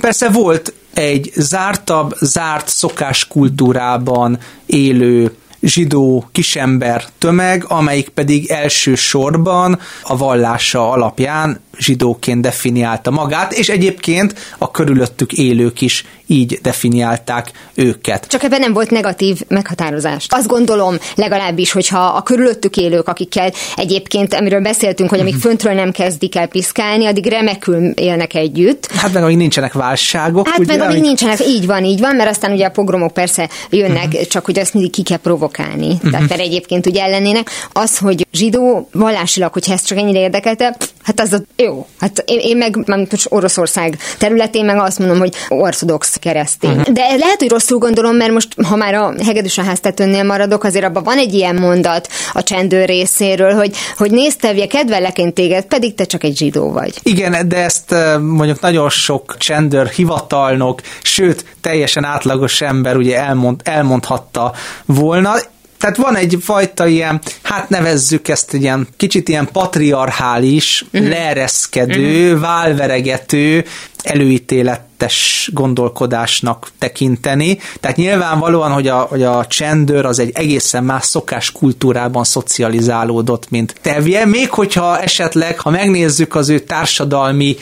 Persze 0.00 0.28
volt 0.28 0.72
egy 0.94 1.32
zártabb, 1.34 2.14
zárt 2.20 2.68
szokáskultúrában 2.68 4.38
élő 4.66 5.36
zsidó 5.60 6.28
kisember 6.32 7.04
tömeg, 7.18 7.64
amelyik 7.68 8.08
pedig 8.08 8.50
elsősorban 8.50 9.78
a 10.02 10.16
vallása 10.16 10.90
alapján 10.90 11.60
zsidóként 11.78 12.40
definiálta 12.40 13.10
magát, 13.10 13.52
és 13.52 13.68
egyébként 13.68 14.34
a 14.58 14.70
körülöttük 14.70 15.32
élők 15.32 15.80
is 15.80 16.04
így 16.26 16.58
definiálták 16.62 17.50
őket. 17.74 18.26
Csak 18.26 18.42
ebben 18.42 18.60
nem 18.60 18.72
volt 18.72 18.90
negatív 18.90 19.40
meghatározás. 19.48 20.26
Azt 20.28 20.46
gondolom 20.46 20.96
legalábbis, 21.14 21.72
hogyha 21.72 21.98
a 21.98 22.22
körülöttük 22.22 22.76
élők, 22.76 23.08
akikkel 23.08 23.52
egyébként, 23.76 24.34
amiről 24.34 24.60
beszéltünk, 24.60 25.10
hogy 25.10 25.20
amíg 25.20 25.32
mhm. 25.32 25.42
föntről 25.42 25.72
nem 25.72 25.90
kezdik 25.90 26.36
el 26.36 26.46
piszkálni, 26.46 27.06
addig 27.06 27.26
remekül 27.26 27.90
élnek 27.90 28.34
együtt. 28.34 28.86
Hát 28.86 29.12
meg 29.12 29.22
amíg 29.22 29.36
nincsenek 29.36 29.72
válságok. 29.72 30.48
Hát 30.48 30.58
ugye, 30.58 30.76
meg 30.76 30.80
amíg, 30.80 30.90
amíg 30.90 31.02
nincsenek, 31.06 31.46
így 31.46 31.66
van, 31.66 31.84
így 31.84 32.00
van, 32.00 32.16
mert 32.16 32.30
aztán 32.30 32.52
ugye 32.52 32.66
a 32.66 32.70
pogromok 32.70 33.12
persze 33.12 33.48
jönnek, 33.70 34.06
uh-huh. 34.06 34.26
csak 34.26 34.44
hogy 34.44 34.58
azt 34.58 34.74
mindig 34.74 34.92
ki 34.92 35.02
kell 35.02 35.18
provokálni. 35.18 35.86
Uh-huh. 35.86 36.10
Tehát 36.10 36.28
mert 36.28 36.40
egyébként 36.40 36.86
ugye 36.86 37.02
ellenének. 37.02 37.50
Az, 37.72 37.98
hogy 37.98 38.26
zsidó 38.32 38.88
vallásilag, 38.92 39.52
hogyha 39.52 39.72
ez 39.72 39.82
csak 39.82 39.98
ennyire 39.98 40.18
érdekelte, 40.18 40.76
hát 41.06 41.20
az 41.20 41.32
a, 41.32 41.38
jó. 41.56 41.86
Hát 42.00 42.22
én, 42.26 42.38
én 42.38 42.56
meg, 42.56 42.76
most 43.10 43.26
Oroszország 43.28 43.98
területén 44.18 44.64
meg 44.64 44.78
azt 44.78 44.98
mondom, 44.98 45.18
hogy 45.18 45.34
ortodox 45.48 46.16
keresztény. 46.16 46.70
Uh-huh. 46.70 46.94
De 46.94 47.00
lehet, 47.00 47.38
hogy 47.38 47.50
rosszul 47.50 47.78
gondolom, 47.78 48.16
mert 48.16 48.32
most, 48.32 48.62
ha 48.62 48.76
már 48.76 48.94
a 48.94 49.14
hegedűs 49.24 49.58
a 49.58 49.62
háztetőnél 49.62 50.24
maradok, 50.24 50.64
azért 50.64 50.84
abban 50.84 51.02
van 51.02 51.18
egy 51.18 51.34
ilyen 51.34 51.56
mondat 51.56 52.08
a 52.32 52.42
csendőr 52.42 52.86
részéről, 52.86 53.54
hogy, 53.54 53.76
hogy 53.96 54.10
néztevje, 54.10 54.66
kedvelek 54.66 55.18
én 55.18 55.32
téged, 55.32 55.64
pedig 55.64 55.94
te 55.94 56.04
csak 56.04 56.24
egy 56.24 56.36
zsidó 56.36 56.72
vagy. 56.72 56.94
Igen, 57.02 57.48
de 57.48 57.56
ezt 57.56 57.94
mondjuk 58.20 58.60
nagyon 58.60 58.90
sok 58.90 59.36
csendőr 59.38 59.88
hivatalnok, 59.88 60.80
sőt, 61.02 61.44
teljesen 61.60 62.04
átlagos 62.04 62.60
ember 62.60 62.96
ugye 62.96 63.18
elmond, 63.18 63.60
elmondhatta 63.64 64.52
volna 64.84 65.34
tehát 65.78 65.96
van 65.96 66.16
egy 66.16 66.38
fajta 66.40 66.86
ilyen, 66.86 67.20
hát 67.42 67.68
nevezzük 67.68 68.28
ezt 68.28 68.52
ilyen 68.52 68.88
kicsit 68.96 69.28
ilyen 69.28 69.48
patriarchális, 69.52 70.84
uh-huh. 70.92 71.08
leereszkedő, 71.08 72.26
uh-huh. 72.26 72.40
válveregető, 72.40 73.64
előítéletes 74.02 75.50
gondolkodásnak 75.52 76.70
tekinteni. 76.78 77.58
Tehát 77.80 77.96
nyilvánvalóan, 77.96 78.72
hogy 78.72 78.88
a, 78.88 78.98
hogy 78.98 79.22
a 79.22 79.46
csendőr 79.46 80.04
az 80.04 80.18
egy 80.18 80.30
egészen 80.34 80.84
más 80.84 81.04
szokás 81.04 81.52
kultúrában 81.52 82.24
szocializálódott, 82.24 83.50
mint 83.50 83.74
tevje, 83.82 84.26
még 84.26 84.50
hogyha 84.50 85.00
esetleg, 85.00 85.60
ha 85.60 85.70
megnézzük 85.70 86.34
az 86.34 86.48
ő 86.48 86.58
társadalmi 86.58 87.56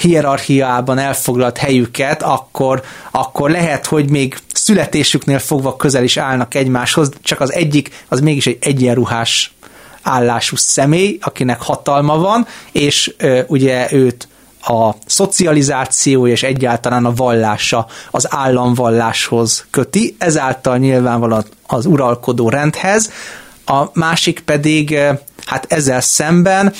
hierarchiában 0.00 0.98
elfoglalt 0.98 1.56
helyüket, 1.56 2.22
akkor, 2.22 2.82
akkor 3.10 3.50
lehet, 3.50 3.86
hogy 3.86 4.10
még 4.10 4.36
születésüknél 4.68 5.38
fogva 5.38 5.76
közel 5.76 6.02
is 6.02 6.16
állnak 6.16 6.54
egymáshoz, 6.54 7.10
csak 7.22 7.40
az 7.40 7.52
egyik 7.52 8.04
az 8.08 8.20
mégis 8.20 8.46
egy 8.46 8.58
egyenruhás 8.60 9.52
állású 10.02 10.56
személy, 10.56 11.18
akinek 11.20 11.60
hatalma 11.60 12.18
van, 12.18 12.46
és 12.72 13.14
ö, 13.18 13.40
ugye 13.46 13.92
őt 13.92 14.28
a 14.60 14.94
szocializáció 15.06 16.26
és 16.26 16.42
egyáltalán 16.42 17.04
a 17.04 17.14
vallása 17.14 17.86
az 18.10 18.26
államvalláshoz 18.34 19.66
köti, 19.70 20.16
ezáltal 20.18 20.76
nyilvánvalóan 20.76 21.44
az 21.66 21.86
uralkodó 21.86 22.48
rendhez, 22.48 23.10
a 23.66 23.84
másik 23.92 24.40
pedig 24.40 24.98
hát 25.46 25.66
ezzel 25.68 26.00
szemben 26.00 26.74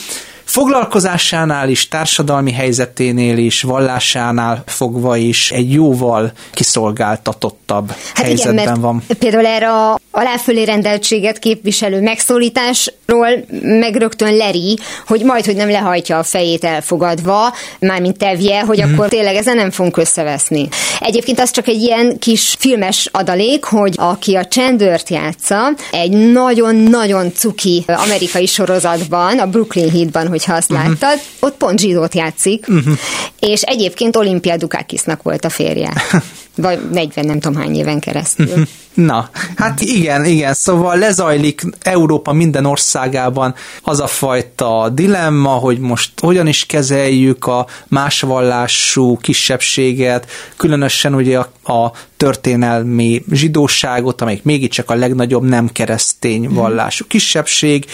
foglalkozásánál 0.49 1.69
is, 1.69 1.89
társadalmi 1.89 2.53
helyzeténél 2.53 3.39
is, 3.39 3.63
vallásánál 3.63 4.63
fogva 4.67 5.17
is 5.17 5.51
egy 5.51 5.73
jóval 5.73 6.33
kiszolgáltatottabb 6.53 7.91
hát 8.15 8.25
helyzetben 8.27 8.65
igen, 8.65 8.81
van. 8.81 9.03
Például 9.19 9.47
erre 9.47 9.71
a 9.71 9.99
aláfölé 10.11 10.65
rendeltséget 10.65 11.39
képviselő 11.39 12.01
megszólításról 12.01 13.29
meg 13.63 13.97
rögtön 13.97 14.37
leri, 14.37 14.79
hogy 15.07 15.23
majd, 15.25 15.45
hogy 15.45 15.57
nem 15.57 15.71
lehajtja 15.71 16.19
a 16.19 16.23
fejét 16.23 16.65
elfogadva, 16.65 17.55
mármint 17.79 18.19
tevje, 18.19 18.61
hogy 18.61 18.85
mm. 18.85 18.93
akkor 18.93 19.09
tényleg 19.09 19.35
ezen 19.35 19.57
nem 19.57 19.71
fogunk 19.71 19.97
összeveszni. 19.97 20.69
Egyébként 21.01 21.41
az 21.41 21.51
csak 21.51 21.69
egy 21.69 21.81
ilyen 21.81 22.19
kis 22.19 22.57
filmes 22.59 23.09
adalék, 23.13 23.65
hogy 23.65 23.95
aki 23.97 24.35
a 24.35 24.45
csendőrt 24.45 25.09
játsza, 25.09 25.73
egy 25.91 26.11
nagyon-nagyon 26.33 27.33
cuki 27.33 27.85
amerikai 27.87 28.47
sorozatban, 28.47 29.39
a 29.39 29.47
Brooklyn 29.47 29.91
Heatban, 29.91 30.27
hogyha 30.39 30.55
azt 30.55 30.73
uh-huh. 30.73 30.87
láttad, 30.89 31.21
ott 31.41 31.57
pont 31.57 31.79
zsidót 31.79 32.15
játszik, 32.15 32.69
uh-huh. 32.69 32.99
és 33.39 33.63
egyébként 33.63 34.17
Olimpia 34.17 34.57
Dukakisnak 34.57 35.23
volt 35.23 35.45
a 35.45 35.51
férje. 35.51 35.93
Vagy 36.57 36.91
40 36.91 37.27
nem 37.27 37.41
tudom 37.41 37.63
hány 37.63 37.77
éven 37.77 38.01
keresztül. 38.01 38.47
Mhm. 38.47 38.63
Na, 38.95 39.31
hát 39.57 39.81
igen, 39.81 40.25
igen, 40.25 40.55
szóval 40.55 40.97
lezajlik 40.97 41.63
Európa 41.83 42.33
minden 42.33 42.65
országában 42.65 43.55
az 43.83 44.01
a 44.01 44.07
fajta 44.07 44.91
dilemma, 44.95 45.51
hogy 45.51 45.79
most 45.79 46.21
hogyan 46.21 46.47
is 46.47 46.67
kezeljük 46.67 47.47
a 47.47 47.67
másvallású 47.89 49.17
kisebbséget, 49.17 50.31
különösen 50.57 51.15
ugye 51.15 51.39
a, 51.39 51.73
a 51.73 51.93
történelmi 52.17 53.25
zsidóságot, 53.31 54.21
amelyik 54.21 54.43
mégiscsak 54.43 54.91
a 54.91 54.95
legnagyobb 54.95 55.43
nem 55.43 55.69
keresztény 55.69 56.49
vallású 56.49 57.05
kisebbség, 57.07 57.87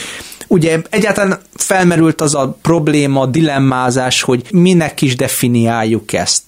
Ugye 0.49 0.81
egyáltalán 0.91 1.41
felmerült 1.55 2.21
az 2.21 2.35
a 2.35 2.59
probléma, 2.63 3.27
dilemmázás, 3.27 4.23
hogy 4.23 4.47
minek 4.51 5.03
is 5.03 5.17
definiáljuk 5.17 6.13
ezt. 6.13 6.43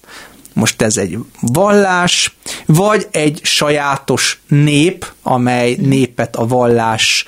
Most 0.52 0.82
ez 0.82 0.96
egy 0.96 1.18
vallás, 1.40 2.36
vagy 2.66 3.06
egy 3.10 3.40
sajátos 3.42 4.40
nép, 4.48 5.12
amely 5.22 5.76
népet 5.80 6.36
a 6.36 6.46
vallás 6.46 7.24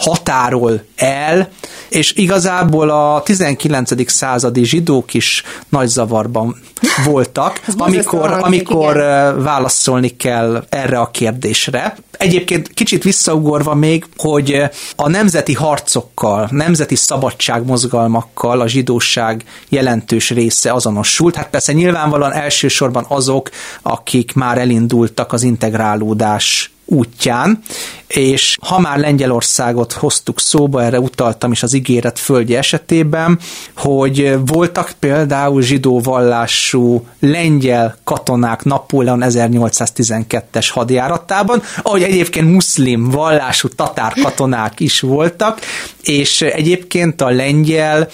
határol 0.00 0.82
el, 0.96 1.48
és 1.88 2.12
igazából 2.12 2.90
a 2.90 3.22
19. 3.22 4.10
századi 4.10 4.64
zsidók 4.64 5.14
is 5.14 5.42
nagy 5.68 5.88
zavarban 5.88 6.56
voltak, 7.04 7.60
amikor, 7.78 8.32
amikor 8.32 8.96
válaszolni 9.38 10.08
kell 10.16 10.64
erre 10.68 10.98
a 10.98 11.10
kérdésre. 11.10 11.96
Egyébként 12.10 12.68
kicsit 12.74 13.02
visszaugorva 13.02 13.74
még, 13.74 14.06
hogy 14.16 14.62
a 14.96 15.08
nemzeti 15.08 15.52
harcokkal, 15.52 16.48
nemzeti 16.50 16.94
szabadságmozgalmakkal 16.96 18.60
a 18.60 18.68
zsidóság 18.68 19.44
jelentős 19.68 20.30
része 20.30 20.72
azonosult. 20.72 21.34
Hát 21.34 21.50
persze 21.50 21.72
nyilvánvalóan 21.72 22.32
elsősorban 22.32 23.04
azok, 23.08 23.50
akik 23.82 24.34
már 24.34 24.58
elindultak 24.58 25.32
az 25.32 25.42
integrálódás 25.42 26.70
útján, 26.90 27.62
és 28.06 28.56
ha 28.60 28.78
már 28.78 28.98
Lengyelországot 28.98 29.92
hoztuk 29.92 30.40
szóba, 30.40 30.82
erre 30.82 31.00
utaltam 31.00 31.52
is 31.52 31.62
az 31.62 31.74
ígéret 31.74 32.18
földje 32.18 32.58
esetében, 32.58 33.38
hogy 33.76 34.38
voltak 34.46 34.92
például 34.98 35.62
zsidó 35.62 36.00
vallású 36.00 37.06
lengyel 37.20 37.96
katonák 38.04 38.64
Napóleon 38.64 39.22
1812-es 39.24 40.68
hadjáratában, 40.70 41.62
ahogy 41.82 42.02
egyébként 42.02 42.52
muszlim 42.52 43.10
vallású 43.10 43.68
tatár 43.68 44.12
katonák 44.22 44.80
is 44.80 45.00
voltak, 45.00 45.60
és 46.02 46.40
egyébként 46.42 47.20
a 47.20 47.30
lengyel 47.30 48.08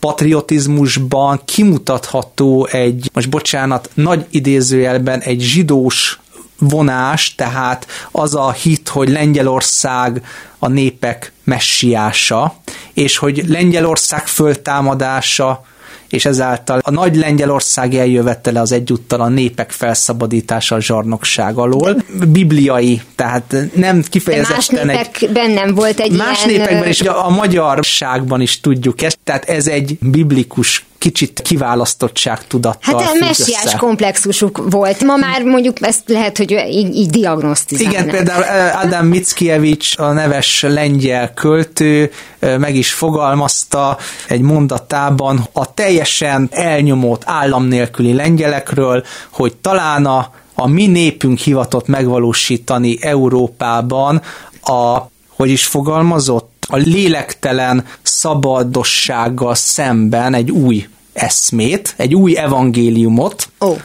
patriotizmusban 0.00 1.40
kimutatható 1.44 2.66
egy, 2.66 3.10
most 3.12 3.30
bocsánat, 3.30 3.90
nagy 3.94 4.26
idézőjelben 4.30 5.20
egy 5.20 5.40
zsidós 5.40 6.20
vonás, 6.58 7.34
tehát 7.34 7.86
az 8.10 8.34
a 8.34 8.52
hit, 8.52 8.88
hogy 8.88 9.08
Lengyelország 9.08 10.24
a 10.58 10.68
népek 10.68 11.32
messiása, 11.44 12.54
és 12.92 13.16
hogy 13.16 13.42
Lengyelország 13.46 14.26
föltámadása 14.26 15.64
és 16.08 16.24
ezáltal 16.24 16.80
a 16.82 16.90
nagy 16.90 17.16
Lengyelország 17.16 17.94
eljövetele 17.94 18.60
az 18.60 18.72
egyúttal 18.72 19.20
a 19.20 19.28
népek 19.28 19.70
felszabadítása 19.70 20.74
a 20.74 20.80
zsarnokság 20.80 21.56
alól. 21.56 22.02
Bibliai, 22.26 23.00
tehát 23.14 23.54
nem 23.74 24.02
kifejezetten 24.02 24.86
De 24.86 24.92
más 24.92 25.08
népekben 25.10 25.48
egy, 25.48 25.54
nem 25.54 25.74
volt 25.74 26.00
egy 26.00 26.12
Más 26.12 26.44
ilyen... 26.44 26.60
népekben 26.60 26.88
is, 26.88 27.00
a 27.00 27.30
magyarságban 27.30 28.40
is 28.40 28.60
tudjuk 28.60 29.02
ezt, 29.02 29.18
tehát 29.24 29.48
ez 29.48 29.66
egy 29.66 29.98
biblikus 30.00 30.84
kicsit 31.06 31.40
kiválasztottság 31.42 32.46
tudattal 32.46 33.02
Hát 33.02 33.10
a 33.10 33.24
messiás 33.24 33.76
komplexusuk 33.76 34.70
volt. 34.70 35.04
Ma 35.04 35.16
már 35.16 35.42
mondjuk 35.42 35.76
ezt 35.80 36.02
lehet, 36.06 36.36
hogy 36.36 36.50
így, 36.50 36.94
így 36.94 37.10
diagnosztizálnak. 37.10 37.92
Igen, 37.92 38.08
például 38.08 38.42
Adam 38.84 39.06
Mickiewicz, 39.06 39.98
a 39.98 40.12
neves 40.12 40.62
lengyel 40.62 41.34
költő 41.34 42.10
meg 42.40 42.74
is 42.74 42.92
fogalmazta 42.92 43.98
egy 44.28 44.40
mondatában 44.40 45.48
a 45.52 45.74
teljesen 45.74 46.48
elnyomott 46.50 47.22
állam 47.24 47.64
nélküli 47.64 48.12
lengyelekről, 48.12 49.04
hogy 49.30 49.56
talán 49.56 50.06
a, 50.06 50.30
a 50.54 50.66
mi 50.66 50.86
népünk 50.86 51.38
hivatott 51.38 51.86
megvalósítani 51.86 52.98
Európában 53.00 54.22
a, 54.62 54.98
hogy 55.28 55.50
is 55.50 55.66
fogalmazott, 55.66 56.54
a 56.68 56.76
lélektelen 56.76 57.84
szabadossággal 58.02 59.54
szemben 59.54 60.34
egy 60.34 60.50
új 60.50 60.86
eszmét, 61.16 61.94
egy 61.96 62.14
új 62.14 62.36
evangéliumot. 62.36 63.48
Oh. 63.58 63.80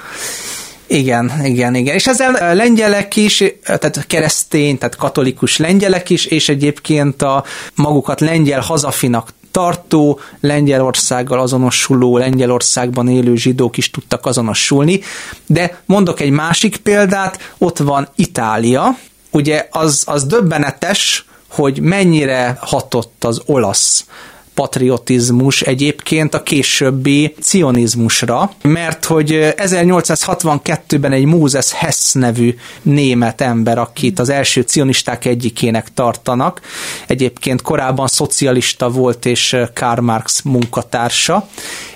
Igen, 0.87 1.31
igen, 1.43 1.75
igen. 1.75 1.95
És 1.95 2.07
ezzel 2.07 2.55
lengyelek 2.55 3.15
is, 3.15 3.43
tehát 3.63 4.07
keresztény, 4.07 4.77
tehát 4.77 4.95
katolikus 4.95 5.57
lengyelek 5.57 6.09
is, 6.09 6.25
és 6.25 6.49
egyébként 6.49 7.21
a 7.21 7.43
magukat 7.75 8.19
lengyel 8.19 8.59
hazafinak 8.59 9.33
tartó, 9.51 10.19
Lengyelországgal 10.39 11.39
azonosuló, 11.39 12.17
Lengyelországban 12.17 13.07
élő 13.07 13.35
zsidók 13.35 13.77
is 13.77 13.89
tudtak 13.89 14.25
azonosulni. 14.25 14.99
De 15.45 15.81
mondok 15.85 16.19
egy 16.19 16.29
másik 16.29 16.77
példát, 16.77 17.53
ott 17.57 17.77
van 17.77 18.07
Itália. 18.15 18.97
Ugye 19.31 19.67
az, 19.71 20.03
az 20.05 20.25
döbbenetes, 20.25 21.25
hogy 21.49 21.79
mennyire 21.79 22.57
hatott 22.61 23.23
az 23.23 23.41
olasz 23.45 24.05
patriotizmus 24.53 25.61
egyébként 25.61 26.33
a 26.33 26.43
későbbi 26.43 27.35
cionizmusra, 27.39 28.51
mert 28.61 29.05
hogy 29.05 29.53
1862-ben 29.57 31.11
egy 31.11 31.25
Mózes 31.25 31.71
Hess 31.71 32.11
nevű 32.13 32.55
német 32.81 33.41
ember, 33.41 33.77
akit 33.77 34.19
az 34.19 34.29
első 34.29 34.61
cionisták 34.61 35.25
egyikének 35.25 35.93
tartanak, 35.93 36.61
egyébként 37.07 37.61
korábban 37.61 38.07
szocialista 38.07 38.89
volt 38.89 39.25
és 39.25 39.57
Karl 39.73 40.01
Marx 40.01 40.41
munkatársa, 40.41 41.47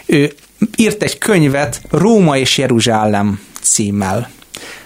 ő 0.06 0.34
írt 0.76 1.04
egy 1.04 1.18
könyvet 1.18 1.82
Róma 1.89 2.38
és 2.38 2.58
Jeruzsálem 2.58 3.39
címmel. 3.62 4.30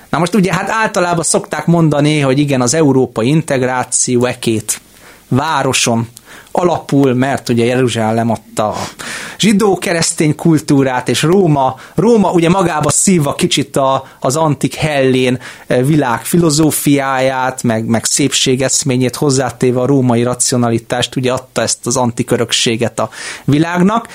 Na 0.09 0.17
most 0.17 0.35
ugye 0.35 0.53
hát 0.53 0.69
általában 0.69 1.23
szokták 1.23 1.65
mondani, 1.65 2.19
hogy 2.19 2.39
igen, 2.39 2.61
az 2.61 2.73
európai 2.73 3.27
integráció 3.27 4.25
e 4.25 4.39
két 4.39 4.81
városon 5.29 6.07
alapul, 6.51 7.13
mert 7.13 7.49
ugye 7.49 7.65
Jeruzsálem 7.65 8.29
adta 8.29 8.67
a 8.67 8.77
zsidó-keresztény 9.39 10.35
kultúrát, 10.35 11.09
és 11.09 11.21
Róma, 11.21 11.75
Róma 11.95 12.31
ugye 12.31 12.49
magába 12.49 12.89
szívva 12.89 13.35
kicsit 13.35 13.75
a, 13.75 14.03
az 14.19 14.35
antik 14.35 14.75
hellén 14.75 15.39
e, 15.67 15.83
világ 15.83 16.25
filozófiáját, 16.25 17.63
meg, 17.63 17.85
meg 17.85 18.05
szépségeszményét 18.05 19.15
hozzátéve 19.15 19.79
a 19.79 19.85
római 19.85 20.23
racionalitást, 20.23 21.15
ugye 21.15 21.31
adta 21.31 21.61
ezt 21.61 21.85
az 21.85 21.97
antik 21.97 22.31
örökséget 22.31 22.99
a 22.99 23.09
világnak. 23.45 24.07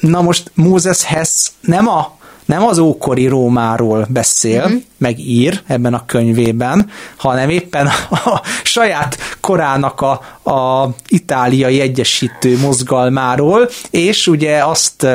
Na 0.00 0.22
most 0.22 0.50
Mózes 0.54 1.02
Hess 1.02 1.48
nem 1.60 1.88
a 1.88 2.18
nem 2.44 2.62
az 2.62 2.78
ókori 2.78 3.26
Rómáról 3.26 4.06
beszél, 4.08 4.62
uh-huh. 4.64 4.80
meg 4.96 5.18
ír 5.18 5.62
ebben 5.66 5.94
a 5.94 6.06
könyvében, 6.06 6.90
hanem 7.16 7.48
éppen 7.48 7.86
a 8.10 8.42
saját 8.62 9.16
korának 9.40 10.00
a, 10.00 10.10
a 10.50 10.88
itáliai 11.08 11.80
egyesítő 11.80 12.58
mozgalmáról, 12.58 13.68
és 13.90 14.26
ugye 14.26 14.64
azt 14.64 15.06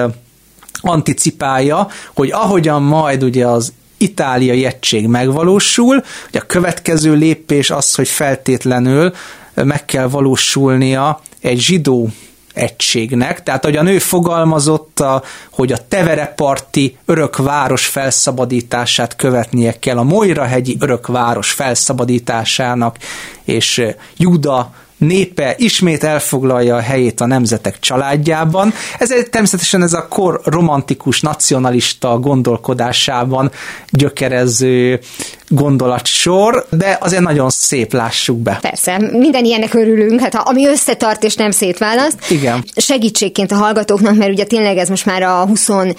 anticipálja, 0.82 1.88
hogy 2.14 2.32
ahogyan 2.32 2.82
majd 2.82 3.24
ugye 3.24 3.48
az 3.48 3.74
itáliai 3.98 4.66
egység 4.66 5.08
megvalósul, 5.08 6.04
hogy 6.32 6.40
a 6.42 6.46
következő 6.46 7.14
lépés 7.14 7.70
az, 7.70 7.96
hogy 7.96 8.08
feltétlenül 8.08 9.14
meg 9.54 9.86
kell 9.86 10.08
valósulnia 10.08 11.22
egy 11.42 11.60
zsidó 11.60 12.10
egységnek. 12.56 13.44
Tehát, 13.44 13.66
ahogy 13.66 13.78
a 13.78 13.82
nő 13.82 14.00
fogalmazott, 14.00 15.00
a, 15.00 15.24
hogy 15.52 15.72
a 15.72 15.88
Tevereparti 15.88 16.98
örökváros 17.06 17.86
felszabadítását 17.86 19.16
követnie 19.16 19.80
kell, 19.80 19.98
a 19.98 20.04
Moira-hegyi 20.04 20.78
örökváros 20.80 21.52
felszabadításának, 21.52 22.98
és 23.44 23.86
Juda 24.18 24.74
népe 24.98 25.56
ismét 25.58 26.04
elfoglalja 26.04 26.76
a 26.76 26.80
helyét 26.80 27.22
a 27.22 27.26
nemzetek 27.26 27.80
családjában. 27.80 28.74
Ez 29.00 29.12
egy, 29.12 29.30
természetesen 29.30 29.84
ez 29.84 29.94
a 29.94 30.08
kor 30.08 30.42
romantikus, 30.44 31.22
nacionalista 31.22 32.20
gondolkodásában 32.20 33.52
gyökerező 33.90 35.00
gondolatsor, 35.48 36.66
de 36.70 36.98
azért 37.02 37.22
nagyon 37.22 37.50
szép, 37.50 37.94
lássuk 37.94 38.38
be. 38.38 38.58
Persze, 38.62 38.98
minden 39.12 39.46
ilyenek 39.46 39.74
örülünk, 39.74 40.20
hát 40.20 40.36
ami 40.36 40.68
összetart 40.68 41.24
és 41.24 41.36
nem 41.36 41.52
szétválaszt. 41.52 42.32
Igen. 42.32 42.64
Segítségként 42.76 43.52
a 43.52 43.56
hallgatóknak, 43.56 44.16
mert 44.16 44.32
ugye 44.32 44.44
tényleg 44.44 44.78
ez 44.78 44.90
most 44.90 45.06
már 45.06 45.22
a 45.22 45.46
24. 45.46 45.98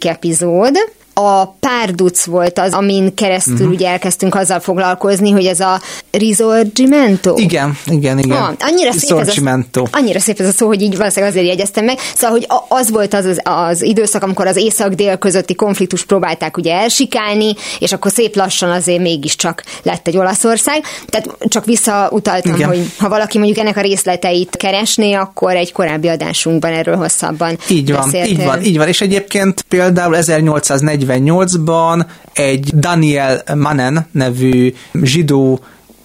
epizód, 0.00 0.76
a 1.14 1.46
párduc 1.46 2.24
volt 2.24 2.58
az, 2.58 2.72
amin 2.72 3.14
keresztül 3.14 3.54
uh-huh. 3.54 3.70
ugye 3.70 3.88
elkezdtünk 3.88 4.34
azzal 4.34 4.60
foglalkozni, 4.60 5.30
hogy 5.30 5.46
ez 5.46 5.60
a 5.60 5.80
risorgimento. 6.10 7.34
Igen, 7.36 7.78
igen, 7.86 8.18
igen. 8.18 8.36
Ah, 8.36 8.52
annyira, 8.58 8.92
szép 8.92 9.18
ez 9.18 9.36
a, 9.72 9.88
annyira 9.90 10.20
szép 10.20 10.40
ez 10.40 10.46
a 10.46 10.52
szó, 10.52 10.66
hogy 10.66 10.82
így 10.82 10.96
valószínűleg 10.96 11.34
azért 11.34 11.46
jegyeztem 11.46 11.84
meg. 11.84 11.98
Szóval, 12.14 12.30
hogy 12.30 12.46
az 12.68 12.90
volt 12.90 13.14
az, 13.14 13.24
az 13.24 13.40
az 13.44 13.82
időszak, 13.82 14.22
amikor 14.22 14.46
az 14.46 14.56
észak-dél 14.56 15.16
közötti 15.16 15.54
konfliktus 15.54 16.04
próbálták 16.04 16.56
ugye 16.56 16.74
elsikálni, 16.74 17.54
és 17.78 17.92
akkor 17.92 18.10
szép 18.10 18.36
lassan 18.36 18.70
azért 18.70 19.00
mégiscsak 19.00 19.62
lett 19.82 20.06
egy 20.06 20.16
Olaszország. 20.16 20.82
Tehát 21.06 21.28
csak 21.48 21.64
visszautaltam, 21.64 22.54
igen. 22.54 22.68
hogy 22.68 22.90
ha 22.98 23.08
valaki 23.08 23.38
mondjuk 23.38 23.58
ennek 23.58 23.76
a 23.76 23.80
részleteit 23.80 24.56
keresné, 24.56 25.12
akkor 25.12 25.54
egy 25.54 25.72
korábbi 25.72 26.08
adásunkban 26.08 26.72
erről 26.72 26.96
hosszabban 26.96 27.58
Így 27.68 27.92
van, 27.92 28.00
beszéltél. 28.04 28.32
így 28.32 28.44
van, 28.44 28.62
így 28.62 28.76
van. 28.76 28.88
És 28.88 29.00
egyébként 29.00 29.62
például 29.62 30.16
1840 30.16 31.03
1948-ban 31.08 32.06
egy 32.32 32.70
Daniel 32.74 33.42
Manen 33.54 34.06
nevű 34.10 34.74
zsidó 35.02 35.60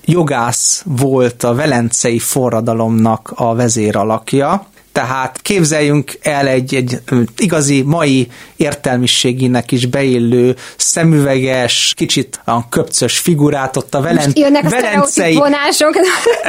jogász 0.06 0.84
volt 0.86 1.44
a 1.44 1.54
velencei 1.54 2.20
forradalomnak 2.20 3.32
a 3.36 3.56
vezéralakja, 3.56 4.68
tehát 4.92 5.42
képzeljünk 5.42 6.18
el 6.22 6.48
egy, 6.48 6.76
egy 6.76 7.02
igazi 7.38 7.82
mai 7.82 8.28
értelmiségének 8.56 9.72
is 9.72 9.86
beillő, 9.86 10.56
szemüveges, 10.78 11.94
kicsit 11.96 12.42
a 12.46 12.70
köpcös 12.70 13.18
figurát 13.18 13.78
ott 13.78 13.96
a 13.96 14.02
velen, 14.02 14.32
jönnek 14.36 14.66
a 14.66 14.70
velencei... 14.70 15.36
vonások. 15.36 15.96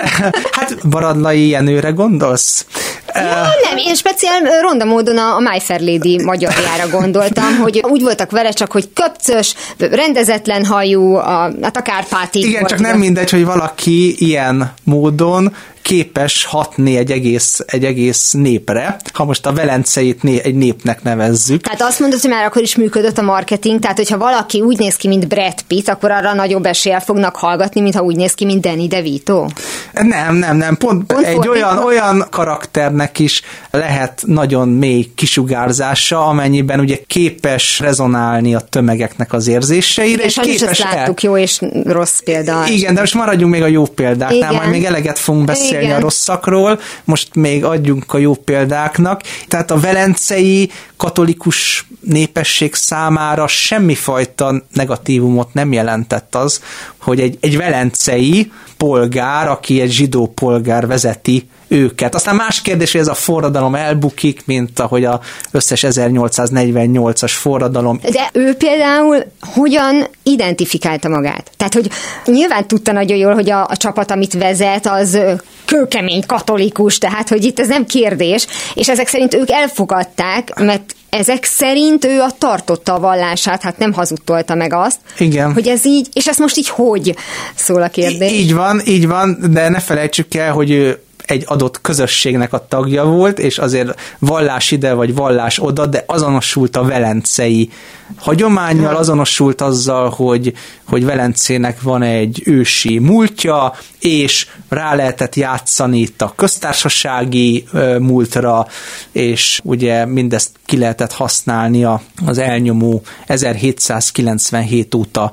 hát 0.56 0.88
Baradlai 0.88 1.48
Jenőre 1.48 1.90
gondolsz? 1.90 2.66
Ja, 3.14 3.46
nem, 3.68 3.76
én 3.76 3.94
speciál 3.94 4.40
ronda 4.60 4.84
módon 4.84 5.18
a, 5.18 5.36
a 5.36 5.40
My 5.40 5.60
Fair 5.60 5.80
Lady 5.80 6.22
magyarjára 6.24 6.88
gondoltam, 6.90 7.56
hogy 7.56 7.84
úgy 7.88 8.02
voltak 8.02 8.30
vele, 8.30 8.50
csak 8.50 8.72
hogy 8.72 8.88
köpcös, 8.92 9.54
rendezetlen 9.78 10.64
hajú, 10.64 11.14
a, 11.14 11.52
hát 11.62 11.76
a 11.76 11.82
Kárpátig. 11.82 12.44
Igen, 12.44 12.64
csak 12.66 12.78
nem 12.78 12.98
mindegy, 12.98 13.30
hogy 13.30 13.44
valaki 13.44 14.14
ilyen 14.18 14.72
módon 14.84 15.54
képes 15.82 16.44
hatni 16.44 16.96
egy 16.96 17.10
egész, 17.10 17.60
egy 17.66 17.84
egész 17.84 18.32
népre, 18.32 18.96
ha 19.12 19.24
most 19.24 19.46
a 19.46 19.52
Velenceit 19.52 20.22
né, 20.22 20.40
egy 20.42 20.54
népnek 20.54 21.02
nevezzük. 21.02 21.60
Tehát 21.60 21.82
azt 21.82 22.00
mondod, 22.00 22.20
hogy 22.20 22.30
már 22.30 22.44
akkor 22.44 22.62
is 22.62 22.76
működött 22.76 23.18
a 23.18 23.22
marketing, 23.22 23.80
tehát 23.80 23.96
hogyha 23.96 24.18
valaki 24.18 24.60
úgy 24.60 24.78
néz 24.78 24.96
ki, 24.96 25.08
mint 25.08 25.28
Brad 25.28 25.62
Pitt, 25.66 25.88
akkor 25.88 26.10
arra 26.10 26.34
nagyobb 26.34 26.64
eséllyel 26.64 27.00
fognak 27.00 27.36
hallgatni, 27.36 27.80
mint 27.80 27.94
ha 27.94 28.02
úgy 28.02 28.16
néz 28.16 28.34
ki, 28.34 28.44
mint 28.44 28.60
Danny 28.60 28.88
DeVito? 28.88 29.46
Nem, 29.92 30.34
nem, 30.34 30.56
nem. 30.56 30.76
Pont, 30.76 31.04
Pont 31.04 31.26
egy 31.26 31.48
olyan, 31.48 31.78
olyan 31.78 32.26
karakternek 32.30 33.18
is 33.18 33.42
lehet 33.70 34.22
nagyon 34.26 34.68
mély 34.68 35.10
kisugárzása, 35.14 36.26
amennyiben 36.26 36.80
ugye 36.80 36.98
képes 37.06 37.78
rezonálni 37.78 38.54
a 38.54 38.60
tömegeknek 38.60 39.32
az 39.32 39.48
érzéseire. 39.48 40.24
És, 40.24 40.36
és 40.36 40.42
képes 40.42 40.68
ezt 40.68 40.82
láttuk, 40.82 41.24
el... 41.24 41.30
jó 41.30 41.36
és 41.36 41.60
rossz 41.84 42.18
példa. 42.24 42.66
Igen, 42.66 42.94
de 42.94 43.00
most 43.00 43.14
maradjunk 43.14 43.52
még 43.52 43.62
a 43.62 43.66
jó 43.66 43.84
példáknál, 43.84 44.38
Igen. 44.38 44.54
majd 44.54 44.70
még 44.70 44.84
eleget 44.84 45.18
fogunk 45.18 45.44
beszélni 45.44 45.79
beszélni 45.80 45.86
Igen. 45.86 45.96
a 45.96 46.00
rosszakról, 46.00 46.80
most 47.04 47.34
még 47.34 47.64
adjunk 47.64 48.12
a 48.14 48.18
jó 48.18 48.34
példáknak. 48.34 49.22
Tehát 49.48 49.70
a 49.70 49.80
velencei 49.80 50.70
katolikus 50.96 51.86
népesség 52.00 52.74
számára 52.74 53.46
semmifajta 53.46 54.62
negatívumot 54.72 55.54
nem 55.54 55.72
jelentett 55.72 56.34
az, 56.34 56.62
hogy 56.98 57.20
egy, 57.20 57.38
egy 57.40 57.56
velencei 57.56 58.52
polgár, 58.76 59.48
aki 59.48 59.80
egy 59.80 59.90
zsidó 59.90 60.26
polgár 60.26 60.86
vezeti 60.86 61.48
őket. 61.70 62.14
Aztán 62.14 62.34
más 62.34 62.62
kérdés, 62.62 62.92
hogy 62.92 63.00
ez 63.00 63.08
a 63.08 63.14
forradalom 63.14 63.74
elbukik, 63.74 64.42
mint 64.46 64.78
ahogy 64.78 65.04
a 65.04 65.20
összes 65.50 65.84
1848-as 65.86 67.32
forradalom. 67.34 68.00
De 68.12 68.30
ő 68.32 68.54
például 68.54 69.24
hogyan 69.40 70.06
identifikálta 70.22 71.08
magát? 71.08 71.50
Tehát, 71.56 71.74
hogy 71.74 71.90
nyilván 72.24 72.66
tudta 72.66 72.92
nagyon 72.92 73.16
jól, 73.16 73.34
hogy 73.34 73.50
a, 73.50 73.66
a 73.66 73.76
csapat, 73.76 74.10
amit 74.10 74.32
vezet, 74.32 74.86
az 74.86 75.18
kőkemény 75.64 76.22
katolikus, 76.26 76.98
tehát, 76.98 77.28
hogy 77.28 77.44
itt 77.44 77.60
ez 77.60 77.68
nem 77.68 77.86
kérdés, 77.86 78.46
és 78.74 78.88
ezek 78.88 79.08
szerint 79.08 79.34
ők 79.34 79.50
elfogadták, 79.50 80.58
mert 80.58 80.94
ezek 81.10 81.44
szerint 81.44 82.04
ő 82.04 82.20
a 82.20 82.30
tartotta 82.38 82.94
a 82.94 83.00
vallását, 83.00 83.62
hát 83.62 83.78
nem 83.78 83.92
hazudtolta 83.92 84.54
meg 84.54 84.72
azt, 84.72 84.98
Igen. 85.18 85.52
hogy 85.52 85.68
ez 85.68 85.86
így, 85.86 86.08
és 86.12 86.26
ez 86.26 86.38
most 86.38 86.56
így 86.56 86.68
hogy 86.68 87.14
szól 87.54 87.82
a 87.82 87.88
kérdés? 87.88 88.32
Így 88.32 88.54
van, 88.54 88.80
így 88.86 89.06
van, 89.06 89.38
de 89.50 89.68
ne 89.68 89.80
felejtsük 89.80 90.34
el, 90.34 90.52
hogy 90.52 90.70
ő 90.70 91.02
egy 91.30 91.44
adott 91.46 91.80
közösségnek 91.80 92.52
a 92.52 92.66
tagja 92.68 93.04
volt, 93.04 93.38
és 93.38 93.58
azért 93.58 94.00
vallás 94.18 94.70
ide 94.70 94.92
vagy 94.92 95.14
vallás 95.14 95.62
oda, 95.62 95.86
de 95.86 96.04
azonosult 96.06 96.76
a 96.76 96.84
velencei 96.84 97.70
hagyományjal, 98.16 98.96
azonosult 98.96 99.60
azzal, 99.60 100.08
hogy, 100.08 100.52
hogy 100.84 101.04
Velencének 101.04 101.82
van 101.82 102.02
egy 102.02 102.42
ősi 102.44 102.98
múltja, 102.98 103.72
és 103.98 104.46
rá 104.68 104.94
lehetett 104.94 105.34
játszani 105.34 105.98
itt 105.98 106.22
a 106.22 106.32
köztársasági 106.36 107.64
múltra, 107.98 108.66
és 109.12 109.60
ugye 109.64 110.06
mindezt 110.06 110.50
ki 110.64 110.78
lehetett 110.78 111.12
használni 111.12 111.84
az 112.26 112.38
elnyomó 112.38 113.02
1797 113.26 114.94
óta 114.94 115.32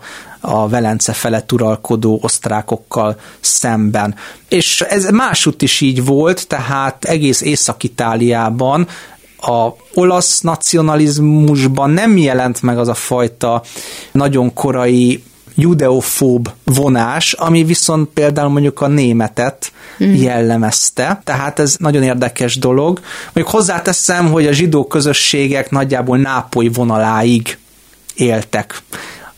a 0.49 0.67
Velence 0.67 1.13
felett 1.13 1.51
uralkodó 1.51 2.19
osztrákokkal 2.21 3.19
szemben. 3.39 4.15
És 4.47 4.81
ez 4.81 5.09
másút 5.09 5.61
is 5.61 5.81
így 5.81 6.05
volt, 6.05 6.47
tehát 6.47 7.05
egész 7.05 7.41
Észak-Itáliában 7.41 8.87
a 9.41 9.67
olasz 9.93 10.41
nacionalizmusban 10.41 11.89
nem 11.89 12.17
jelent 12.17 12.61
meg 12.61 12.77
az 12.77 12.87
a 12.87 12.93
fajta 12.93 13.61
nagyon 14.11 14.53
korai 14.53 15.23
judeofób 15.55 16.51
vonás, 16.63 17.33
ami 17.33 17.63
viszont 17.63 18.09
például 18.13 18.49
mondjuk 18.49 18.81
a 18.81 18.87
németet 18.87 19.71
mm. 20.03 20.13
jellemezte. 20.13 21.21
Tehát 21.23 21.59
ez 21.59 21.75
nagyon 21.79 22.03
érdekes 22.03 22.57
dolog. 22.57 22.99
Mondjuk 23.25 23.55
hozzáteszem, 23.55 24.31
hogy 24.31 24.47
a 24.47 24.51
zsidó 24.51 24.87
közösségek 24.87 25.69
nagyjából 25.69 26.17
Nápoly 26.17 26.67
vonaláig 26.67 27.57
éltek. 28.15 28.81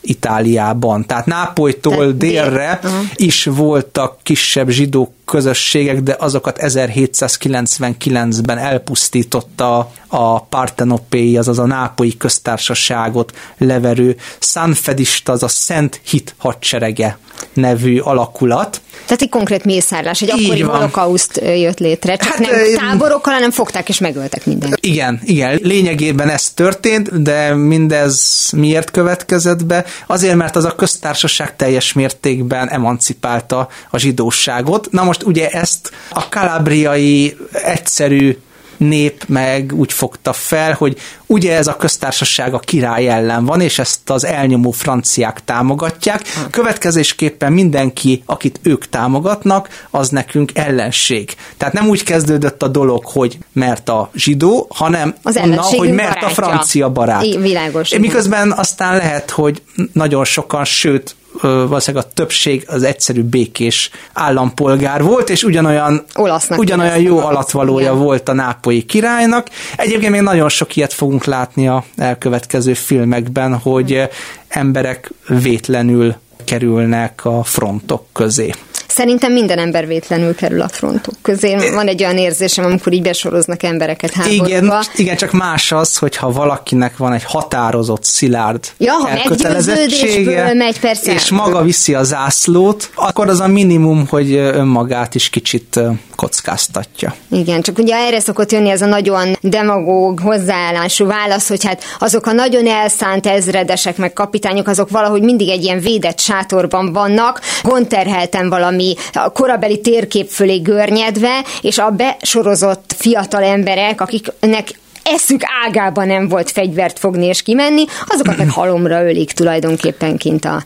Itáliában. 0.00 1.06
Tehát 1.06 1.26
Nápolytól 1.26 1.96
Tehát 1.96 2.16
délre 2.16 2.78
dél. 2.82 2.90
is 3.14 3.44
voltak 3.44 4.18
kisebb 4.22 4.68
zsidó 4.68 5.14
közösségek, 5.30 6.00
de 6.00 6.16
azokat 6.18 6.58
1799-ben 6.60 8.58
elpusztította 8.58 9.92
a 10.08 10.42
Partenopéi, 10.42 11.36
azaz 11.36 11.58
a 11.58 11.66
nápolyi 11.66 12.16
köztársaságot 12.16 13.32
leverő 13.58 14.16
Sanfedista, 14.40 15.32
az 15.32 15.42
a 15.42 15.48
Szent 15.48 16.00
Hit 16.04 16.34
hadserege 16.38 17.18
nevű 17.52 17.98
alakulat. 17.98 18.80
Tehát 19.04 19.22
egy 19.22 19.28
konkrét 19.28 19.64
mészárlás, 19.64 20.22
egy 20.22 20.30
akkori 20.30 20.60
holokauszt 20.60 21.36
jött 21.36 21.78
létre, 21.78 22.16
csak 22.16 22.28
hát, 22.28 22.38
nem 22.38 22.74
táborokkal, 22.76 23.32
hanem 23.32 23.50
fogták 23.50 23.88
és 23.88 23.98
megöltek 23.98 24.46
mindent. 24.46 24.76
Igen, 24.80 25.20
igen, 25.24 25.58
lényegében 25.62 26.28
ez 26.28 26.50
történt, 26.50 27.22
de 27.22 27.54
mindez 27.54 28.48
miért 28.56 28.90
következett 28.90 29.64
be? 29.64 29.84
Azért, 30.06 30.34
mert 30.34 30.56
az 30.56 30.64
a 30.64 30.74
köztársaság 30.74 31.56
teljes 31.56 31.92
mértékben 31.92 32.68
emancipálta 32.68 33.68
a 33.90 33.98
zsidóságot. 33.98 34.88
Na 34.90 35.04
most 35.04 35.19
ugye 35.22 35.48
ezt 35.48 35.90
a 36.10 36.28
kalabriai 36.28 37.36
egyszerű 37.52 38.36
nép 38.80 39.24
meg 39.26 39.72
úgy 39.74 39.92
fogta 39.92 40.32
fel, 40.32 40.72
hogy 40.72 40.98
ugye 41.26 41.56
ez 41.56 41.66
a 41.66 41.76
köztársaság 41.76 42.54
a 42.54 42.58
király 42.58 43.08
ellen 43.08 43.44
van, 43.44 43.60
és 43.60 43.78
ezt 43.78 44.10
az 44.10 44.24
elnyomó 44.24 44.70
franciák 44.70 45.44
támogatják. 45.44 46.22
Következésképpen 46.50 47.52
mindenki, 47.52 48.22
akit 48.26 48.60
ők 48.62 48.88
támogatnak, 48.88 49.86
az 49.90 50.08
nekünk 50.08 50.50
ellenség. 50.54 51.34
Tehát 51.56 51.74
nem 51.74 51.88
úgy 51.88 52.02
kezdődött 52.02 52.62
a 52.62 52.68
dolog, 52.68 53.04
hogy 53.04 53.38
mert 53.52 53.88
a 53.88 54.10
zsidó, 54.14 54.66
hanem 54.74 55.14
az 55.22 55.36
onnan, 55.36 55.58
hogy 55.58 55.92
mert 55.92 56.14
barátja. 56.14 56.28
a 56.28 56.30
francia 56.30 56.88
barát. 56.88 57.24
I, 57.24 57.36
világos. 57.36 57.98
Miközben 57.98 58.52
aztán 58.52 58.96
lehet, 58.96 59.30
hogy 59.30 59.62
nagyon 59.92 60.24
sokan, 60.24 60.64
sőt, 60.64 61.16
valószínűleg 61.40 62.06
a 62.06 62.12
többség 62.14 62.64
az 62.68 62.82
egyszerű 62.82 63.22
békés 63.22 63.90
állampolgár 64.12 65.02
volt, 65.02 65.30
és 65.30 65.42
ugyanolyan, 65.42 66.04
Olasznak 66.14 66.58
ugyanolyan 66.58 67.00
jó 67.00 67.18
alatvalója 67.18 67.90
igen. 67.90 67.98
volt 67.98 68.28
a 68.28 68.32
nápolyi 68.32 68.82
királynak. 68.82 69.48
Egyébként 69.76 70.12
még 70.12 70.20
nagyon 70.20 70.48
sok 70.48 70.76
ilyet 70.76 70.92
fogunk 70.92 71.24
látni 71.24 71.68
a 71.68 71.84
elkövetkező 71.96 72.74
filmekben, 72.74 73.58
hogy 73.58 74.08
emberek 74.48 75.12
vétlenül 75.28 76.14
kerülnek 76.44 77.24
a 77.24 77.42
frontok 77.42 78.06
közé. 78.12 78.54
Szerintem 79.00 79.32
minden 79.32 79.58
ember 79.58 79.86
vétlenül 79.86 80.34
kerül 80.34 80.60
a 80.60 80.68
frontok 80.68 81.14
közé. 81.22 81.56
Van 81.74 81.88
egy 81.88 82.02
olyan 82.02 82.16
érzésem, 82.16 82.64
amikor 82.64 82.92
így 82.92 83.02
besoroznak 83.02 83.62
embereket 83.62 84.12
háborúba. 84.12 84.46
Igen, 84.46 84.72
igen, 84.96 85.16
csak 85.16 85.32
más 85.32 85.72
az, 85.72 85.96
hogyha 85.96 86.32
valakinek 86.32 86.96
van 86.96 87.12
egy 87.12 87.24
határozott, 87.24 88.04
szilárd 88.04 88.66
ja, 88.78 88.92
ha 88.92 89.08
elkötelezettsége, 89.08 90.54
megy, 90.54 90.80
persze. 90.80 91.12
és 91.12 91.30
maga 91.30 91.62
viszi 91.62 91.94
a 91.94 92.02
zászlót, 92.02 92.90
akkor 92.94 93.28
az 93.28 93.40
a 93.40 93.46
minimum, 93.46 94.06
hogy 94.08 94.34
önmagát 94.34 95.14
is 95.14 95.30
kicsit 95.30 95.80
kockáztatja. 96.20 97.14
Igen, 97.30 97.62
csak 97.62 97.78
ugye 97.78 97.94
erre 97.94 98.20
szokott 98.20 98.52
jönni 98.52 98.70
ez 98.70 98.82
a 98.82 98.86
nagyon 98.86 99.36
demagóg 99.40 100.20
hozzáállású 100.20 101.06
válasz, 101.06 101.48
hogy 101.48 101.64
hát 101.64 101.84
azok 101.98 102.26
a 102.26 102.32
nagyon 102.32 102.66
elszánt 102.66 103.26
ezredesek 103.26 103.96
meg 103.96 104.12
kapitányok, 104.12 104.68
azok 104.68 104.90
valahogy 104.90 105.22
mindig 105.22 105.48
egy 105.48 105.64
ilyen 105.64 105.80
védett 105.80 106.20
sátorban 106.20 106.92
vannak, 106.92 107.40
gondterhelten 107.62 108.48
valami 108.48 108.94
a 109.12 109.32
korabeli 109.32 109.80
térkép 109.80 110.28
fölé 110.28 110.56
görnyedve, 110.56 111.44
és 111.60 111.78
a 111.78 111.90
besorozott 111.90 112.94
fiatal 112.98 113.42
emberek, 113.42 114.00
akiknek 114.00 114.68
eszük 115.02 115.40
ágában 115.66 116.06
nem 116.06 116.28
volt 116.28 116.50
fegyvert 116.50 116.98
fogni 116.98 117.26
és 117.26 117.42
kimenni, 117.42 117.84
azokat 118.06 118.36
meg 118.36 118.50
halomra 118.50 119.04
ölik 119.04 119.32
tulajdonképpen 119.32 120.16
kint 120.16 120.44
a 120.44 120.62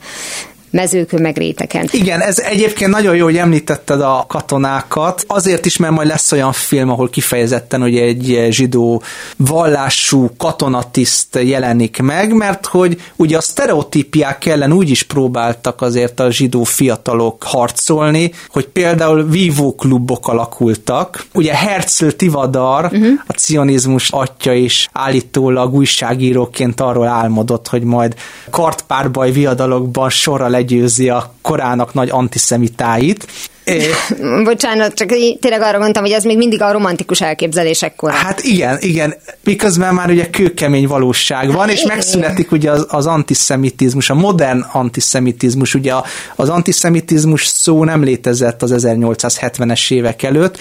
mezőkön 0.74 1.20
meg 1.20 1.36
réteken. 1.36 1.88
Igen, 1.90 2.20
ez 2.20 2.38
egyébként 2.38 2.90
nagyon 2.90 3.16
jó, 3.16 3.24
hogy 3.24 3.36
említetted 3.36 4.00
a 4.00 4.24
katonákat, 4.28 5.24
azért 5.26 5.66
is, 5.66 5.76
mert 5.76 5.92
majd 5.92 6.08
lesz 6.08 6.32
olyan 6.32 6.52
film, 6.52 6.90
ahol 6.90 7.10
kifejezetten 7.10 7.80
hogy 7.80 7.96
egy 7.96 8.46
zsidó 8.50 9.02
vallású 9.36 10.30
katonatiszt 10.36 11.38
jelenik 11.42 11.98
meg, 12.02 12.32
mert 12.32 12.66
hogy 12.66 13.00
ugye 13.16 13.36
a 13.36 13.40
sztereotípiák 13.40 14.46
ellen 14.46 14.72
úgy 14.72 14.90
is 14.90 15.02
próbáltak 15.02 15.80
azért 15.80 16.20
a 16.20 16.30
zsidó 16.30 16.62
fiatalok 16.62 17.42
harcolni, 17.42 18.32
hogy 18.48 18.66
például 18.66 19.24
vívóklubok 19.24 20.28
alakultak. 20.28 21.26
Ugye 21.34 21.54
Herzl 21.54 22.08
Tivadar, 22.08 22.84
uh-huh. 22.84 23.08
a 23.26 23.32
cionizmus 23.32 24.10
atya 24.10 24.52
is 24.52 24.88
állítólag 24.92 25.74
újságíróként 25.74 26.80
arról 26.80 27.06
álmodott, 27.06 27.68
hogy 27.68 27.82
majd 27.82 28.14
kartpárbaj 28.50 29.30
viadalokban 29.30 30.10
sorra 30.10 30.46
legy 30.48 30.63
legyőzi 30.64 31.08
a 31.08 31.34
korának 31.42 31.94
nagy 31.94 32.10
antiszemitáit. 32.10 33.26
É. 33.64 33.86
Bocsánat, 34.44 34.94
csak 34.94 35.08
tényleg 35.40 35.60
arra 35.60 35.78
mondtam, 35.78 36.02
hogy 36.02 36.12
ez 36.12 36.24
még 36.24 36.36
mindig 36.36 36.62
a 36.62 36.72
romantikus 36.72 37.20
elképzelések 37.20 37.96
kora. 37.96 38.12
Hát 38.12 38.42
igen, 38.42 38.78
igen, 38.80 39.14
miközben 39.44 39.94
már 39.94 40.10
ugye 40.10 40.30
kőkemény 40.30 40.86
valóság 40.86 41.52
van, 41.52 41.68
és 41.68 41.82
megszületik 41.82 42.52
ugye 42.52 42.70
az, 42.70 42.86
az 42.88 43.06
antiszemitizmus, 43.06 44.10
a 44.10 44.14
modern 44.14 44.60
antiszemitizmus, 44.72 45.74
ugye 45.74 45.92
az 46.36 46.48
antiszemitizmus 46.48 47.46
szó 47.46 47.84
nem 47.84 48.02
létezett 48.02 48.62
az 48.62 48.74
1870-es 48.76 49.92
évek 49.92 50.22
előtt, 50.22 50.58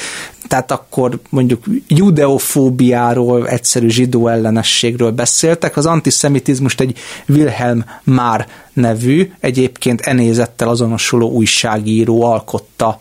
tehát 0.48 0.72
akkor 0.72 1.20
mondjuk 1.30 1.64
judeofóbiáról, 1.88 3.48
egyszerű 3.48 3.90
zsidó 3.90 4.28
ellenességről 4.28 5.12
beszéltek. 5.12 5.78
Az 5.78 5.86
antiszemitizmust 5.86 6.82
egy 6.82 6.98
Wilhelm 7.28 7.86
Már 8.04 8.48
nevű, 8.74 9.32
egyébként 9.40 10.02
enézettel 10.02 10.70
azonosuló 10.70 11.32
újságíró 11.32 12.24
alkotta. 12.24 13.00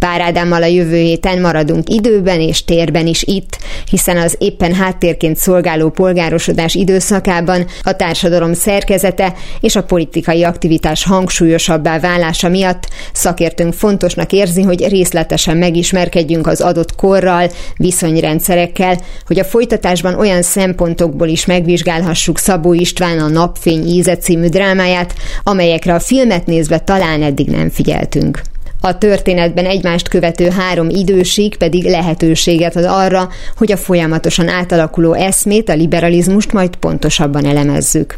Pár 0.00 0.20
Ádámmal 0.20 0.62
a 0.62 0.66
jövő 0.66 0.96
héten 0.96 1.40
maradunk 1.40 1.88
időben 1.88 2.40
és 2.40 2.64
térben 2.64 3.06
is 3.06 3.22
itt, 3.22 3.58
hiszen 3.90 4.16
az 4.16 4.36
éppen 4.38 4.74
háttérként 4.74 5.36
szolgáló 5.36 5.90
polgárosodás 5.90 6.74
időszakában 6.74 7.66
a 7.82 7.92
társadalom 7.92 8.52
szerkezete 8.52 9.34
és 9.60 9.76
a 9.76 9.82
politikai 9.82 10.44
aktivitás 10.44 11.04
hangsúlyosabbá 11.04 11.98
válása 11.98 12.48
miatt 12.48 12.88
szakértőnk 13.12 13.72
fontosnak 13.72 14.32
érzi, 14.32 14.62
hogy 14.62 14.88
részletesen 14.88 15.56
megismerkedjünk 15.56 16.46
az 16.46 16.60
adott 16.60 16.94
korral, 16.94 17.50
viszonyrendszerekkel, 17.76 19.00
hogy 19.26 19.38
a 19.38 19.44
folytatásban 19.44 20.14
olyan 20.14 20.42
szempontokból 20.42 21.28
is 21.28 21.46
megvizsgálhassuk 21.46 22.38
Szabó 22.38 22.72
István 22.72 23.18
a 23.18 23.28
Napfény 23.28 23.86
íze 23.86 24.16
című 24.16 24.46
drámáját, 24.46 25.14
amelyekre 25.42 25.94
a 25.94 26.00
filmet 26.00 26.46
nézve 26.46 26.78
talán 26.78 27.22
eddig 27.22 27.46
nem 27.46 27.70
figyeltünk. 27.70 28.49
A 28.80 28.98
történetben 28.98 29.66
egymást 29.66 30.08
követő 30.08 30.48
három 30.48 30.88
időség 30.88 31.56
pedig 31.56 31.84
lehetőséget 31.84 32.76
ad 32.76 32.84
arra, 32.84 33.28
hogy 33.56 33.72
a 33.72 33.76
folyamatosan 33.76 34.48
átalakuló 34.48 35.12
eszmét, 35.12 35.68
a 35.68 35.74
liberalizmust 35.74 36.52
majd 36.52 36.76
pontosabban 36.76 37.44
elemezzük. 37.44 38.14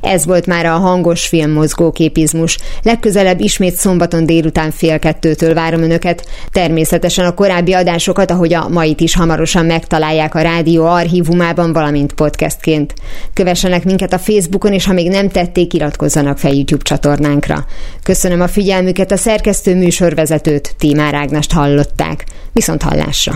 Ez 0.00 0.26
volt 0.26 0.46
már 0.46 0.66
a 0.66 0.72
hangos 0.72 1.26
film 1.26 1.50
mozgóképizmus. 1.50 2.58
Legközelebb 2.82 3.40
ismét 3.40 3.74
szombaton 3.74 4.26
délután 4.26 4.70
fél 4.70 4.98
kettőtől 4.98 5.54
várom 5.54 5.82
önöket. 5.82 6.26
Természetesen 6.50 7.24
a 7.24 7.34
korábbi 7.34 7.72
adásokat, 7.72 8.30
ahogy 8.30 8.54
a 8.54 8.68
mait 8.68 9.00
is 9.00 9.14
hamarosan 9.14 9.66
megtalálják 9.66 10.34
a 10.34 10.40
rádió 10.40 10.84
archívumában, 10.84 11.72
valamint 11.72 12.12
podcastként. 12.12 12.94
Kövessenek 13.32 13.84
minket 13.84 14.12
a 14.12 14.18
Facebookon, 14.18 14.72
és 14.72 14.86
ha 14.86 14.92
még 14.92 15.08
nem 15.08 15.28
tették, 15.28 15.74
iratkozzanak 15.74 16.38
fel 16.38 16.52
YouTube 16.52 16.82
csatornánkra. 16.82 17.64
Köszönöm 18.02 18.40
a 18.40 18.48
figyelmüket, 18.48 19.10
a 19.10 19.16
szerkesztő 19.16 19.76
műsorvezetőt, 19.76 20.74
Tímár 20.78 21.14
Ágnest 21.14 21.52
hallották. 21.52 22.24
Viszont 22.52 22.82
hallásra! 22.82 23.32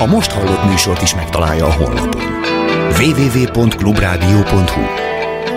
A 0.00 0.06
most 0.06 0.30
hallott 0.30 0.64
műsort 0.64 1.02
is 1.02 1.14
megtalálja 1.14 1.66
a 1.66 1.72
honlapon 1.72 2.65
www.clubradio.hu 2.98 4.82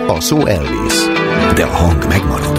A 0.06 0.20
szó 0.20 0.46
elvész, 0.46 1.06
de 1.54 1.62
a 1.62 1.76
hang 1.76 2.06
megmarad. 2.08 2.58